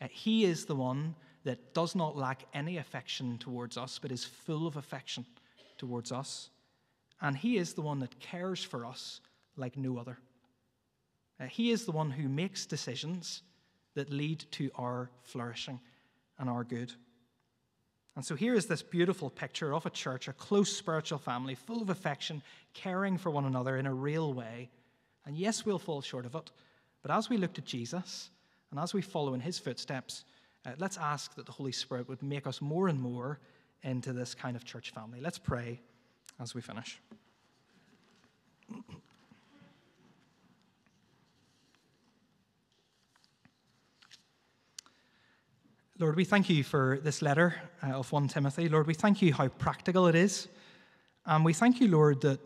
Uh, 0.00 0.06
he 0.10 0.44
is 0.44 0.64
the 0.64 0.76
one 0.76 1.14
that 1.48 1.72
does 1.72 1.94
not 1.94 2.16
lack 2.16 2.44
any 2.52 2.76
affection 2.76 3.38
towards 3.38 3.78
us, 3.78 3.98
but 3.98 4.12
is 4.12 4.24
full 4.24 4.66
of 4.66 4.76
affection 4.76 5.24
towards 5.78 6.12
us. 6.12 6.50
And 7.20 7.36
He 7.36 7.56
is 7.56 7.72
the 7.72 7.80
one 7.80 8.00
that 8.00 8.20
cares 8.20 8.62
for 8.62 8.84
us 8.84 9.20
like 9.56 9.76
no 9.76 9.98
other. 9.98 10.18
Uh, 11.40 11.46
he 11.46 11.70
is 11.70 11.84
the 11.84 11.92
one 11.92 12.10
who 12.10 12.28
makes 12.28 12.66
decisions 12.66 13.42
that 13.94 14.10
lead 14.10 14.44
to 14.52 14.70
our 14.74 15.10
flourishing 15.22 15.80
and 16.38 16.48
our 16.48 16.64
good. 16.64 16.92
And 18.16 18.24
so 18.24 18.34
here 18.34 18.54
is 18.54 18.66
this 18.66 18.82
beautiful 18.82 19.30
picture 19.30 19.72
of 19.72 19.86
a 19.86 19.90
church, 19.90 20.26
a 20.26 20.32
close 20.32 20.76
spiritual 20.76 21.18
family, 21.18 21.54
full 21.54 21.80
of 21.80 21.90
affection, 21.90 22.42
caring 22.74 23.16
for 23.16 23.30
one 23.30 23.44
another 23.44 23.76
in 23.76 23.86
a 23.86 23.94
real 23.94 24.34
way. 24.34 24.70
And 25.24 25.36
yes, 25.36 25.64
we'll 25.64 25.78
fall 25.78 26.02
short 26.02 26.26
of 26.26 26.34
it, 26.34 26.50
but 27.02 27.12
as 27.12 27.30
we 27.30 27.36
look 27.36 27.54
to 27.54 27.60
Jesus 27.60 28.30
and 28.70 28.80
as 28.80 28.92
we 28.92 29.02
follow 29.02 29.34
in 29.34 29.40
his 29.40 29.58
footsteps, 29.58 30.24
uh, 30.66 30.70
let's 30.78 30.98
ask 30.98 31.34
that 31.34 31.46
the 31.46 31.52
Holy 31.52 31.72
Spirit 31.72 32.08
would 32.08 32.22
make 32.22 32.46
us 32.46 32.60
more 32.60 32.88
and 32.88 33.00
more 33.00 33.38
into 33.82 34.12
this 34.12 34.34
kind 34.34 34.56
of 34.56 34.64
church 34.64 34.90
family. 34.90 35.20
Let's 35.20 35.38
pray 35.38 35.80
as 36.40 36.54
we 36.54 36.60
finish. 36.60 37.00
Lord, 46.00 46.14
we 46.14 46.24
thank 46.24 46.48
you 46.48 46.62
for 46.62 47.00
this 47.02 47.22
letter 47.22 47.56
uh, 47.82 47.88
of 47.88 48.12
1 48.12 48.28
Timothy. 48.28 48.68
Lord, 48.68 48.86
we 48.86 48.94
thank 48.94 49.20
you 49.20 49.32
how 49.32 49.48
practical 49.48 50.06
it 50.06 50.14
is. 50.14 50.46
And 51.26 51.44
we 51.44 51.52
thank 51.52 51.80
you, 51.80 51.88
Lord, 51.88 52.20
that 52.20 52.38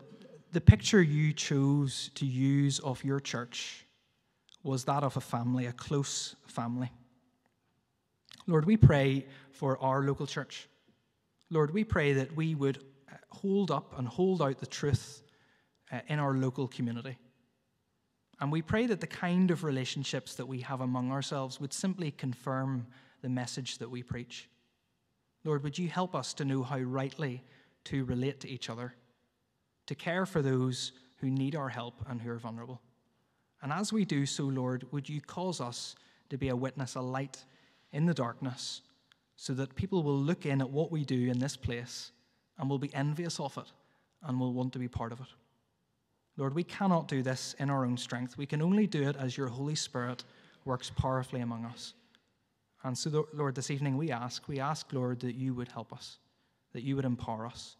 the 0.51 0.61
picture 0.61 1.01
you 1.01 1.33
chose 1.33 2.09
to 2.15 2.25
use 2.25 2.79
of 2.79 3.03
your 3.03 3.19
church 3.19 3.85
was 4.63 4.85
that 4.85 5.03
of 5.03 5.17
a 5.17 5.21
family, 5.21 5.67
a 5.67 5.71
close 5.71 6.35
family. 6.47 6.91
Lord, 8.47 8.65
we 8.65 8.77
pray 8.77 9.25
for 9.51 9.77
our 9.79 10.03
local 10.03 10.27
church. 10.27 10.67
Lord, 11.49 11.73
we 11.73 11.83
pray 11.83 12.13
that 12.13 12.35
we 12.35 12.55
would 12.55 12.77
uh, 13.11 13.15
hold 13.29 13.71
up 13.71 13.97
and 13.97 14.07
hold 14.07 14.41
out 14.41 14.59
the 14.59 14.65
truth 14.65 15.23
uh, 15.91 15.99
in 16.07 16.19
our 16.19 16.33
local 16.33 16.67
community. 16.67 17.17
And 18.39 18.51
we 18.51 18.61
pray 18.61 18.87
that 18.87 18.99
the 18.99 19.07
kind 19.07 19.51
of 19.51 19.63
relationships 19.63 20.35
that 20.35 20.47
we 20.47 20.59
have 20.61 20.81
among 20.81 21.11
ourselves 21.11 21.61
would 21.61 21.71
simply 21.71 22.11
confirm 22.11 22.87
the 23.21 23.29
message 23.29 23.77
that 23.77 23.89
we 23.89 24.03
preach. 24.03 24.49
Lord, 25.45 25.63
would 25.63 25.77
you 25.77 25.87
help 25.87 26.15
us 26.15 26.33
to 26.35 26.45
know 26.45 26.63
how 26.63 26.79
rightly 26.79 27.43
to 27.85 28.03
relate 28.05 28.39
to 28.41 28.49
each 28.49 28.69
other, 28.69 28.93
to 29.87 29.95
care 29.95 30.25
for 30.25 30.41
those 30.41 30.93
who 31.17 31.29
need 31.29 31.55
our 31.55 31.69
help 31.69 32.03
and 32.09 32.21
who 32.21 32.31
are 32.31 32.39
vulnerable? 32.39 32.81
And 33.61 33.71
as 33.71 33.93
we 33.93 34.03
do 34.03 34.25
so, 34.25 34.43
Lord, 34.43 34.85
would 34.91 35.07
you 35.07 35.21
cause 35.21 35.61
us 35.61 35.95
to 36.29 36.37
be 36.37 36.49
a 36.49 36.55
witness, 36.55 36.95
a 36.95 37.01
light 37.01 37.45
in 37.93 38.05
the 38.05 38.13
darkness, 38.13 38.81
so 39.35 39.53
that 39.53 39.75
people 39.75 40.03
will 40.03 40.17
look 40.17 40.45
in 40.45 40.61
at 40.61 40.69
what 40.69 40.91
we 40.91 41.05
do 41.05 41.29
in 41.29 41.39
this 41.39 41.55
place 41.55 42.11
and 42.57 42.69
will 42.69 42.79
be 42.79 42.93
envious 42.93 43.39
of 43.39 43.57
it 43.57 43.71
and 44.23 44.39
will 44.39 44.53
want 44.53 44.73
to 44.73 44.79
be 44.79 44.87
part 44.87 45.11
of 45.11 45.19
it. 45.19 45.27
Lord, 46.35 46.55
we 46.55 46.63
cannot 46.63 47.07
do 47.07 47.21
this 47.21 47.55
in 47.59 47.69
our 47.69 47.85
own 47.85 47.97
strength. 47.97 48.37
We 48.37 48.45
can 48.45 48.61
only 48.61 48.87
do 48.87 49.07
it 49.07 49.15
as 49.17 49.37
your 49.37 49.47
Holy 49.47 49.75
Spirit 49.75 50.23
works 50.65 50.89
powerfully 50.89 51.41
among 51.41 51.65
us. 51.65 51.93
And 52.83 52.97
so, 52.97 53.27
Lord, 53.33 53.55
this 53.55 53.71
evening 53.71 53.97
we 53.97 54.11
ask, 54.11 54.47
we 54.47 54.59
ask, 54.59 54.91
Lord, 54.91 55.19
that 55.21 55.35
you 55.35 55.53
would 55.53 55.69
help 55.69 55.93
us, 55.93 56.17
that 56.73 56.83
you 56.83 56.95
would 56.95 57.05
empower 57.05 57.45
us, 57.45 57.75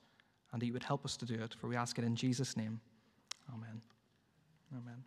and 0.51 0.61
that 0.61 0.65
you 0.65 0.73
would 0.73 0.83
help 0.83 1.03
us 1.03 1.17
to 1.17 1.25
do 1.25 1.35
it. 1.35 1.55
For 1.59 1.67
we 1.67 1.75
ask 1.75 1.97
it 1.97 2.05
in 2.05 2.15
Jesus' 2.15 2.55
name. 2.55 2.79
Amen. 3.53 3.81
Amen. 4.71 5.03